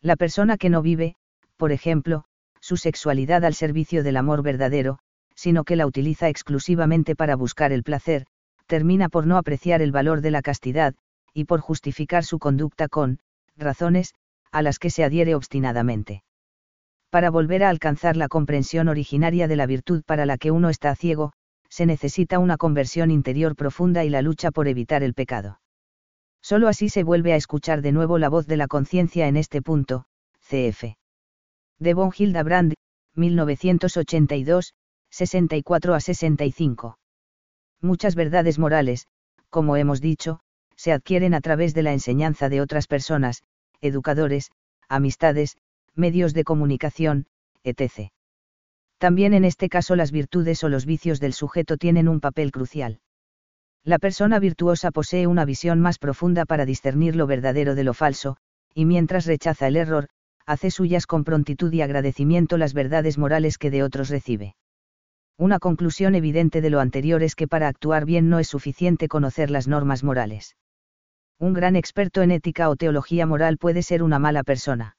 La 0.00 0.16
persona 0.16 0.56
que 0.56 0.70
no 0.70 0.80
vive, 0.80 1.16
por 1.58 1.72
ejemplo, 1.72 2.24
su 2.60 2.78
sexualidad 2.78 3.44
al 3.44 3.54
servicio 3.54 4.02
del 4.02 4.16
amor 4.16 4.42
verdadero, 4.42 4.98
sino 5.34 5.64
que 5.64 5.76
la 5.76 5.86
utiliza 5.86 6.30
exclusivamente 6.30 7.14
para 7.14 7.36
buscar 7.36 7.72
el 7.72 7.82
placer, 7.82 8.24
termina 8.66 9.10
por 9.10 9.26
no 9.26 9.36
apreciar 9.36 9.82
el 9.82 9.92
valor 9.92 10.22
de 10.22 10.30
la 10.30 10.40
castidad, 10.40 10.94
y 11.34 11.44
por 11.44 11.60
justificar 11.60 12.24
su 12.24 12.38
conducta 12.38 12.88
con, 12.88 13.18
razones, 13.56 14.14
a 14.50 14.62
las 14.62 14.78
que 14.78 14.88
se 14.88 15.04
adhiere 15.04 15.34
obstinadamente. 15.34 16.22
Para 17.10 17.30
volver 17.30 17.64
a 17.64 17.68
alcanzar 17.68 18.16
la 18.16 18.28
comprensión 18.28 18.88
originaria 18.88 19.48
de 19.48 19.56
la 19.56 19.66
virtud 19.66 20.02
para 20.06 20.24
la 20.24 20.38
que 20.38 20.50
uno 20.50 20.70
está 20.70 20.94
ciego, 20.96 21.32
se 21.74 21.86
necesita 21.86 22.38
una 22.38 22.56
conversión 22.56 23.10
interior 23.10 23.56
profunda 23.56 24.04
y 24.04 24.08
la 24.08 24.22
lucha 24.22 24.52
por 24.52 24.68
evitar 24.68 25.02
el 25.02 25.12
pecado. 25.12 25.58
Solo 26.40 26.68
así 26.68 26.88
se 26.88 27.02
vuelve 27.02 27.32
a 27.32 27.36
escuchar 27.36 27.82
de 27.82 27.90
nuevo 27.90 28.16
la 28.18 28.28
voz 28.28 28.46
de 28.46 28.56
la 28.56 28.68
conciencia 28.68 29.26
en 29.26 29.36
este 29.36 29.60
punto, 29.60 30.04
cf. 30.38 30.96
De 31.80 31.94
von 31.94 32.12
Hildebrand, 32.16 32.74
1982, 33.16 34.72
64 35.10 35.94
a 35.94 36.00
65. 36.00 36.96
Muchas 37.80 38.14
verdades 38.14 38.60
morales, 38.60 39.08
como 39.50 39.76
hemos 39.76 40.00
dicho, 40.00 40.38
se 40.76 40.92
adquieren 40.92 41.34
a 41.34 41.40
través 41.40 41.74
de 41.74 41.82
la 41.82 41.92
enseñanza 41.92 42.48
de 42.48 42.60
otras 42.60 42.86
personas, 42.86 43.42
educadores, 43.80 44.52
amistades, 44.88 45.56
medios 45.96 46.34
de 46.34 46.44
comunicación, 46.44 47.26
etc. 47.64 48.13
También 49.04 49.34
en 49.34 49.44
este 49.44 49.68
caso 49.68 49.96
las 49.96 50.12
virtudes 50.12 50.64
o 50.64 50.70
los 50.70 50.86
vicios 50.86 51.20
del 51.20 51.34
sujeto 51.34 51.76
tienen 51.76 52.08
un 52.08 52.20
papel 52.20 52.50
crucial. 52.50 53.00
La 53.84 53.98
persona 53.98 54.38
virtuosa 54.38 54.90
posee 54.92 55.26
una 55.26 55.44
visión 55.44 55.78
más 55.78 55.98
profunda 55.98 56.46
para 56.46 56.64
discernir 56.64 57.14
lo 57.14 57.26
verdadero 57.26 57.74
de 57.74 57.84
lo 57.84 57.92
falso, 57.92 58.38
y 58.72 58.86
mientras 58.86 59.26
rechaza 59.26 59.68
el 59.68 59.76
error, 59.76 60.08
hace 60.46 60.70
suyas 60.70 61.06
con 61.06 61.22
prontitud 61.22 61.70
y 61.70 61.82
agradecimiento 61.82 62.56
las 62.56 62.72
verdades 62.72 63.18
morales 63.18 63.58
que 63.58 63.70
de 63.70 63.82
otros 63.82 64.08
recibe. 64.08 64.56
Una 65.36 65.58
conclusión 65.58 66.14
evidente 66.14 66.62
de 66.62 66.70
lo 66.70 66.80
anterior 66.80 67.22
es 67.22 67.34
que 67.34 67.46
para 67.46 67.68
actuar 67.68 68.06
bien 68.06 68.30
no 68.30 68.38
es 68.38 68.48
suficiente 68.48 69.06
conocer 69.06 69.50
las 69.50 69.68
normas 69.68 70.02
morales. 70.02 70.56
Un 71.38 71.52
gran 71.52 71.76
experto 71.76 72.22
en 72.22 72.30
ética 72.30 72.70
o 72.70 72.76
teología 72.76 73.26
moral 73.26 73.58
puede 73.58 73.82
ser 73.82 74.02
una 74.02 74.18
mala 74.18 74.44
persona. 74.44 74.96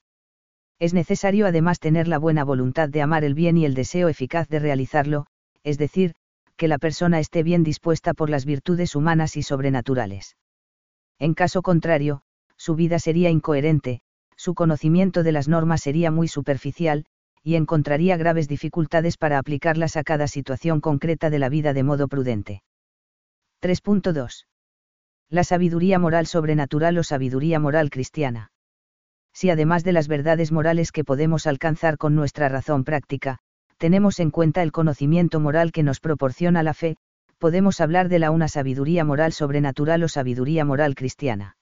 Es 0.79 0.93
necesario 0.93 1.47
además 1.47 1.79
tener 1.79 2.07
la 2.07 2.17
buena 2.17 2.43
voluntad 2.43 2.89
de 2.89 3.01
amar 3.01 3.23
el 3.23 3.33
bien 3.33 3.57
y 3.57 3.65
el 3.65 3.73
deseo 3.73 4.09
eficaz 4.09 4.49
de 4.49 4.59
realizarlo, 4.59 5.25
es 5.63 5.77
decir, 5.77 6.13
que 6.57 6.67
la 6.67 6.77
persona 6.77 7.19
esté 7.19 7.43
bien 7.43 7.63
dispuesta 7.63 8.13
por 8.13 8.29
las 8.29 8.45
virtudes 8.45 8.95
humanas 8.95 9.37
y 9.37 9.43
sobrenaturales. 9.43 10.35
En 11.19 11.33
caso 11.33 11.61
contrario, 11.61 12.21
su 12.57 12.75
vida 12.75 12.99
sería 12.99 13.29
incoherente, 13.29 14.01
su 14.35 14.53
conocimiento 14.53 15.23
de 15.23 15.31
las 15.31 15.47
normas 15.47 15.81
sería 15.81 16.11
muy 16.11 16.27
superficial, 16.27 17.05
y 17.41 17.55
encontraría 17.55 18.17
graves 18.17 18.47
dificultades 18.47 19.17
para 19.17 19.37
aplicarlas 19.37 19.97
a 19.97 20.03
cada 20.03 20.27
situación 20.27 20.81
concreta 20.81 21.29
de 21.29 21.39
la 21.39 21.47
vida 21.47 21.73
de 21.73 21.83
modo 21.83 22.07
prudente. 22.07 22.63
3.2. 23.61 24.45
La 25.29 25.43
sabiduría 25.43 25.99
moral 25.99 26.27
sobrenatural 26.27 26.97
o 26.97 27.03
sabiduría 27.03 27.59
moral 27.59 27.89
cristiana. 27.89 28.51
Si 29.35 29.49
además 29.49 29.83
de 29.83 29.91
las 29.91 30.07
verdades 30.07 30.53
morales 30.53 30.93
que 30.93 31.03
podemos 31.03 31.45
alcanzar 31.45 31.97
con 31.97 32.15
nuestra 32.15 32.47
razón 32.47 32.85
práctica, 32.85 33.39
tenemos 33.77 34.21
en 34.21 34.31
cuenta 34.31 34.63
el 34.63 34.71
conocimiento 34.71 35.41
moral 35.41 35.73
que 35.73 35.83
nos 35.83 35.99
proporciona 35.99 36.63
la 36.63 36.73
fe, 36.73 36.95
podemos 37.37 37.81
hablar 37.81 38.07
de 38.07 38.19
la 38.19 38.31
una 38.31 38.47
sabiduría 38.47 39.03
moral 39.03 39.33
sobrenatural 39.33 40.03
o 40.03 40.07
sabiduría 40.07 40.63
moral 40.63 40.95
cristiana. 40.95 41.57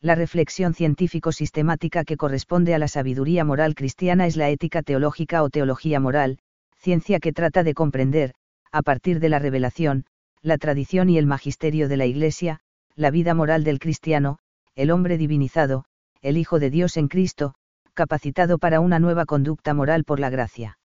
La 0.00 0.16
reflexión 0.16 0.74
científico-sistemática 0.74 2.02
que 2.02 2.16
corresponde 2.16 2.74
a 2.74 2.78
la 2.78 2.88
sabiduría 2.88 3.44
moral 3.44 3.76
cristiana 3.76 4.26
es 4.26 4.36
la 4.36 4.50
ética 4.50 4.82
teológica 4.82 5.44
o 5.44 5.50
teología 5.50 6.00
moral, 6.00 6.40
ciencia 6.78 7.20
que 7.20 7.32
trata 7.32 7.62
de 7.62 7.74
comprender, 7.74 8.34
a 8.72 8.82
partir 8.82 9.20
de 9.20 9.28
la 9.28 9.38
revelación, 9.38 10.04
la 10.42 10.58
tradición 10.58 11.10
y 11.10 11.18
el 11.18 11.26
magisterio 11.26 11.88
de 11.88 11.96
la 11.96 12.06
Iglesia, 12.06 12.58
la 12.96 13.12
vida 13.12 13.34
moral 13.34 13.62
del 13.62 13.78
cristiano, 13.78 14.38
el 14.74 14.90
hombre 14.90 15.16
divinizado, 15.16 15.84
el 16.22 16.36
Hijo 16.36 16.58
de 16.58 16.70
Dios 16.70 16.96
en 16.96 17.08
Cristo, 17.08 17.54
capacitado 17.94 18.58
para 18.58 18.80
una 18.80 18.98
nueva 18.98 19.24
conducta 19.24 19.74
moral 19.74 20.04
por 20.04 20.20
la 20.20 20.30
gracia. 20.30 20.78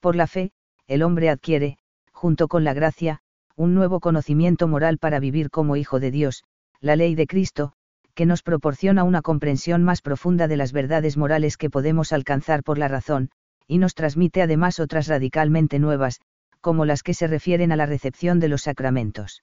Por 0.00 0.16
la 0.16 0.26
fe, 0.26 0.52
el 0.86 1.02
hombre 1.02 1.30
adquiere, 1.30 1.78
junto 2.12 2.48
con 2.48 2.64
la 2.64 2.74
gracia, 2.74 3.20
un 3.56 3.74
nuevo 3.74 4.00
conocimiento 4.00 4.68
moral 4.68 4.98
para 4.98 5.20
vivir 5.20 5.50
como 5.50 5.76
Hijo 5.76 6.00
de 6.00 6.10
Dios, 6.10 6.44
la 6.80 6.96
ley 6.96 7.14
de 7.14 7.26
Cristo, 7.26 7.72
que 8.14 8.26
nos 8.26 8.42
proporciona 8.42 9.04
una 9.04 9.22
comprensión 9.22 9.82
más 9.82 10.02
profunda 10.02 10.48
de 10.48 10.56
las 10.56 10.72
verdades 10.72 11.16
morales 11.16 11.56
que 11.56 11.70
podemos 11.70 12.12
alcanzar 12.12 12.62
por 12.62 12.78
la 12.78 12.88
razón, 12.88 13.30
y 13.66 13.78
nos 13.78 13.94
transmite 13.94 14.42
además 14.42 14.78
otras 14.78 15.08
radicalmente 15.08 15.78
nuevas, 15.78 16.20
como 16.60 16.84
las 16.84 17.02
que 17.02 17.14
se 17.14 17.26
refieren 17.26 17.72
a 17.72 17.76
la 17.76 17.86
recepción 17.86 18.40
de 18.40 18.48
los 18.48 18.62
sacramentos. 18.62 19.42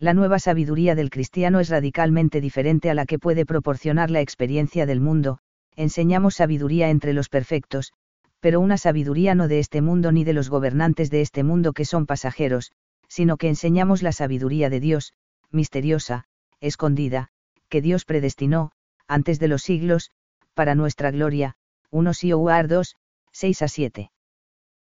La 0.00 0.14
nueva 0.14 0.38
sabiduría 0.38 0.94
del 0.94 1.10
cristiano 1.10 1.58
es 1.58 1.70
radicalmente 1.70 2.40
diferente 2.40 2.88
a 2.88 2.94
la 2.94 3.04
que 3.04 3.18
puede 3.18 3.44
proporcionar 3.44 4.10
la 4.10 4.20
experiencia 4.20 4.86
del 4.86 5.00
mundo, 5.00 5.38
enseñamos 5.74 6.36
sabiduría 6.36 6.88
entre 6.88 7.12
los 7.12 7.28
perfectos, 7.28 7.92
pero 8.38 8.60
una 8.60 8.78
sabiduría 8.78 9.34
no 9.34 9.48
de 9.48 9.58
este 9.58 9.82
mundo 9.82 10.12
ni 10.12 10.22
de 10.22 10.34
los 10.34 10.50
gobernantes 10.50 11.10
de 11.10 11.20
este 11.20 11.42
mundo 11.42 11.72
que 11.72 11.84
son 11.84 12.06
pasajeros, 12.06 12.70
sino 13.08 13.36
que 13.36 13.48
enseñamos 13.48 14.02
la 14.04 14.12
sabiduría 14.12 14.70
de 14.70 14.78
Dios, 14.78 15.14
misteriosa, 15.50 16.26
escondida, 16.60 17.30
que 17.68 17.82
Dios 17.82 18.04
predestinó, 18.04 18.70
antes 19.08 19.40
de 19.40 19.48
los 19.48 19.62
siglos, 19.62 20.12
para 20.54 20.76
nuestra 20.76 21.10
gloria. 21.10 21.56
1 21.90 22.14
Sioar 22.14 22.68
2, 22.68 22.94
6 23.32 23.62
a 23.62 23.68
7. 23.68 24.10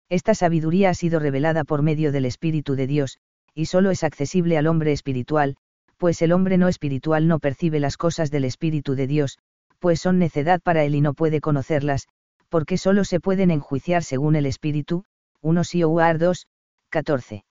Esta 0.08 0.34
sabiduría 0.34 0.90
ha 0.90 0.94
sido 0.94 1.20
revelada 1.20 1.62
por 1.62 1.82
medio 1.82 2.10
del 2.10 2.24
Espíritu 2.24 2.74
de 2.74 2.88
Dios, 2.88 3.18
y 3.54 3.66
solo 3.66 3.90
es 3.90 4.04
accesible 4.04 4.58
al 4.58 4.66
hombre 4.66 4.92
espiritual, 4.92 5.56
pues 5.96 6.20
el 6.22 6.32
hombre 6.32 6.58
no 6.58 6.68
espiritual 6.68 7.28
no 7.28 7.38
percibe 7.38 7.80
las 7.80 7.96
cosas 7.96 8.30
del 8.30 8.44
Espíritu 8.44 8.94
de 8.94 9.06
Dios, 9.06 9.38
pues 9.78 10.00
son 10.00 10.18
necedad 10.18 10.60
para 10.60 10.84
él 10.84 10.94
y 10.94 11.00
no 11.00 11.14
puede 11.14 11.40
conocerlas, 11.40 12.08
porque 12.48 12.78
solo 12.78 13.04
se 13.04 13.20
pueden 13.20 13.50
enjuiciar 13.50 14.02
según 14.02 14.36
el 14.36 14.46
Espíritu. 14.46 15.04
1 15.40 15.64
Sioar 15.64 16.18
2, 16.18 16.46
14. 16.88 17.44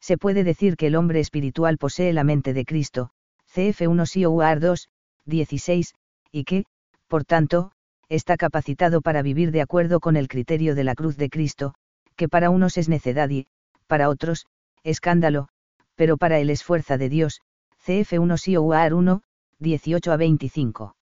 Se 0.00 0.18
puede 0.18 0.44
decir 0.44 0.76
que 0.76 0.86
el 0.86 0.94
hombre 0.94 1.18
espiritual 1.18 1.78
posee 1.78 2.12
la 2.12 2.22
mente 2.22 2.52
de 2.52 2.64
Cristo, 2.64 3.10
CF 3.52 3.88
1 3.88 4.06
Sioar 4.06 4.60
2, 4.60 4.88
16, 5.24 5.94
y 6.30 6.44
que, 6.44 6.64
por 7.08 7.24
tanto, 7.24 7.72
está 8.08 8.36
capacitado 8.36 9.00
para 9.00 9.22
vivir 9.22 9.50
de 9.50 9.62
acuerdo 9.62 9.98
con 9.98 10.16
el 10.16 10.28
criterio 10.28 10.74
de 10.74 10.84
la 10.84 10.94
cruz 10.94 11.16
de 11.16 11.28
Cristo, 11.28 11.74
que 12.16 12.28
para 12.28 12.50
unos 12.50 12.76
es 12.76 12.88
necedad 12.88 13.28
y, 13.30 13.46
para 13.86 14.08
otros, 14.08 14.46
escándalo, 14.90 15.48
pero 15.94 16.16
para 16.16 16.38
él 16.38 16.50
es 16.50 16.64
fuerza 16.64 16.98
de 16.98 17.08
Dios, 17.08 17.40
CF 17.84 18.14
1 18.18 18.34
UAR 18.60 18.94
1, 18.94 19.22
18 19.58 20.12
a 20.12 20.16
25. 20.16 20.96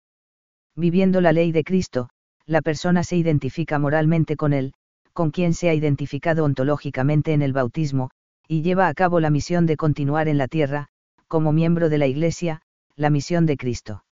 Viviendo 0.74 1.20
la 1.20 1.32
ley 1.32 1.52
de 1.52 1.64
Cristo, 1.64 2.08
la 2.46 2.62
persona 2.62 3.02
se 3.04 3.16
identifica 3.16 3.78
moralmente 3.78 4.36
con 4.36 4.52
él, 4.52 4.72
con 5.12 5.30
quien 5.30 5.54
se 5.54 5.68
ha 5.68 5.74
identificado 5.74 6.44
ontológicamente 6.44 7.32
en 7.32 7.42
el 7.42 7.52
bautismo, 7.52 8.10
y 8.48 8.62
lleva 8.62 8.88
a 8.88 8.94
cabo 8.94 9.20
la 9.20 9.30
misión 9.30 9.66
de 9.66 9.76
continuar 9.76 10.28
en 10.28 10.38
la 10.38 10.48
tierra, 10.48 10.88
como 11.28 11.52
miembro 11.52 11.88
de 11.88 11.98
la 11.98 12.06
Iglesia, 12.06 12.62
la 12.94 13.10
misión 13.10 13.46
de 13.46 13.56
Cristo. 13.56 14.04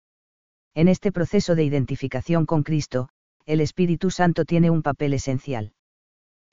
En 0.75 0.89
este 0.89 1.13
proceso 1.13 1.55
de 1.55 1.65
identificación 1.65 2.47
con 2.47 2.63
Cristo, 2.65 3.09
el 3.47 3.61
Espíritu 3.61 4.11
Santo 4.11 4.45
tiene 4.45 4.71
un 4.71 4.83
papel 4.83 5.15
esencial. 5.15 5.73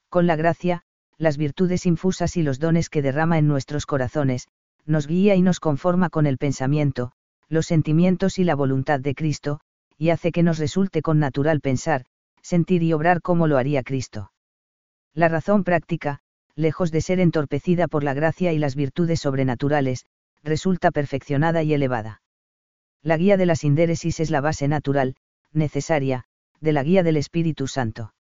Con 0.10 0.28
la 0.28 0.36
gracia, 0.36 0.84
las 1.22 1.38
virtudes 1.38 1.86
infusas 1.86 2.36
y 2.38 2.44
los 2.44 2.60
dones 2.60 2.90
que 2.90 3.02
derrama 3.02 3.38
en 3.38 3.48
nuestros 3.48 3.86
corazones, 3.86 4.48
nos 4.86 5.06
guía 5.06 5.36
y 5.36 5.42
nos 5.42 5.60
conforma 5.60 6.10
con 6.10 6.26
el 6.26 6.38
pensamiento, 6.38 7.12
los 7.48 7.68
sentimientos 7.68 8.40
y 8.40 8.44
la 8.44 8.56
voluntad 8.56 9.00
de 9.00 9.14
Cristo, 9.14 9.60
y 9.98 10.10
hace 10.10 10.32
que 10.32 10.42
nos 10.42 10.58
resulte 10.58 11.02
con 11.02 11.20
natural 11.20 11.62
pensar, 11.62 12.06
sentir 12.42 12.82
y 12.82 12.94
obrar 12.94 13.22
como 13.22 13.46
lo 13.46 13.58
haría 13.58 13.84
Cristo. 13.84 14.32
La 15.14 15.28
razón 15.28 15.64
práctica, 15.64 16.20
lejos 16.56 16.92
de 16.92 17.02
ser 17.02 17.20
entorpecida 17.20 17.88
por 17.88 18.04
la 18.04 18.16
gracia 18.16 18.52
y 18.54 18.58
las 18.58 18.76
virtudes 18.76 19.20
sobrenaturales, 19.20 20.06
resulta 20.44 20.90
perfeccionada 20.90 21.62
y 21.62 21.74
elevada 21.74 22.22
la 23.04 23.18
guía 23.18 23.38
de 23.38 23.46
la 23.46 23.56
sindéresis 23.56 24.20
es 24.20 24.30
la 24.30 24.42
base 24.42 24.68
natural, 24.68 25.16
necesaria, 25.52 26.26
de 26.60 26.72
la 26.72 26.84
guía 26.84 27.04
del 27.04 27.18
Espíritu 27.18 27.68
Santo. 27.68 28.14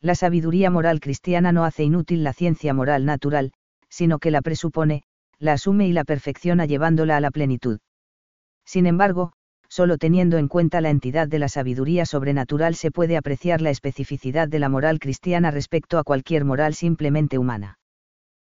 La 0.00 0.14
sabiduría 0.14 0.70
moral 0.70 1.00
cristiana 1.00 1.52
no 1.52 1.64
hace 1.64 1.84
inútil 1.84 2.22
la 2.22 2.32
ciencia 2.32 2.74
moral 2.74 3.04
natural, 3.04 3.52
sino 3.88 4.18
que 4.18 4.30
la 4.30 4.42
presupone, 4.42 5.02
la 5.38 5.54
asume 5.54 5.88
y 5.88 5.92
la 5.92 6.04
perfecciona 6.04 6.66
llevándola 6.66 7.16
a 7.16 7.20
la 7.20 7.30
plenitud. 7.30 7.78
Sin 8.64 8.86
embargo, 8.86 9.32
solo 9.68 9.98
teniendo 9.98 10.38
en 10.38 10.48
cuenta 10.48 10.80
la 10.80 10.90
entidad 10.90 11.28
de 11.28 11.38
la 11.38 11.48
sabiduría 11.48 12.06
sobrenatural 12.06 12.74
se 12.74 12.90
puede 12.90 13.16
apreciar 13.16 13.60
la 13.60 13.70
especificidad 13.70 14.48
de 14.48 14.58
la 14.58 14.68
moral 14.68 14.98
cristiana 14.98 15.50
respecto 15.50 15.98
a 15.98 16.04
cualquier 16.04 16.44
moral 16.44 16.74
simplemente 16.74 17.38
humana. 17.38 17.78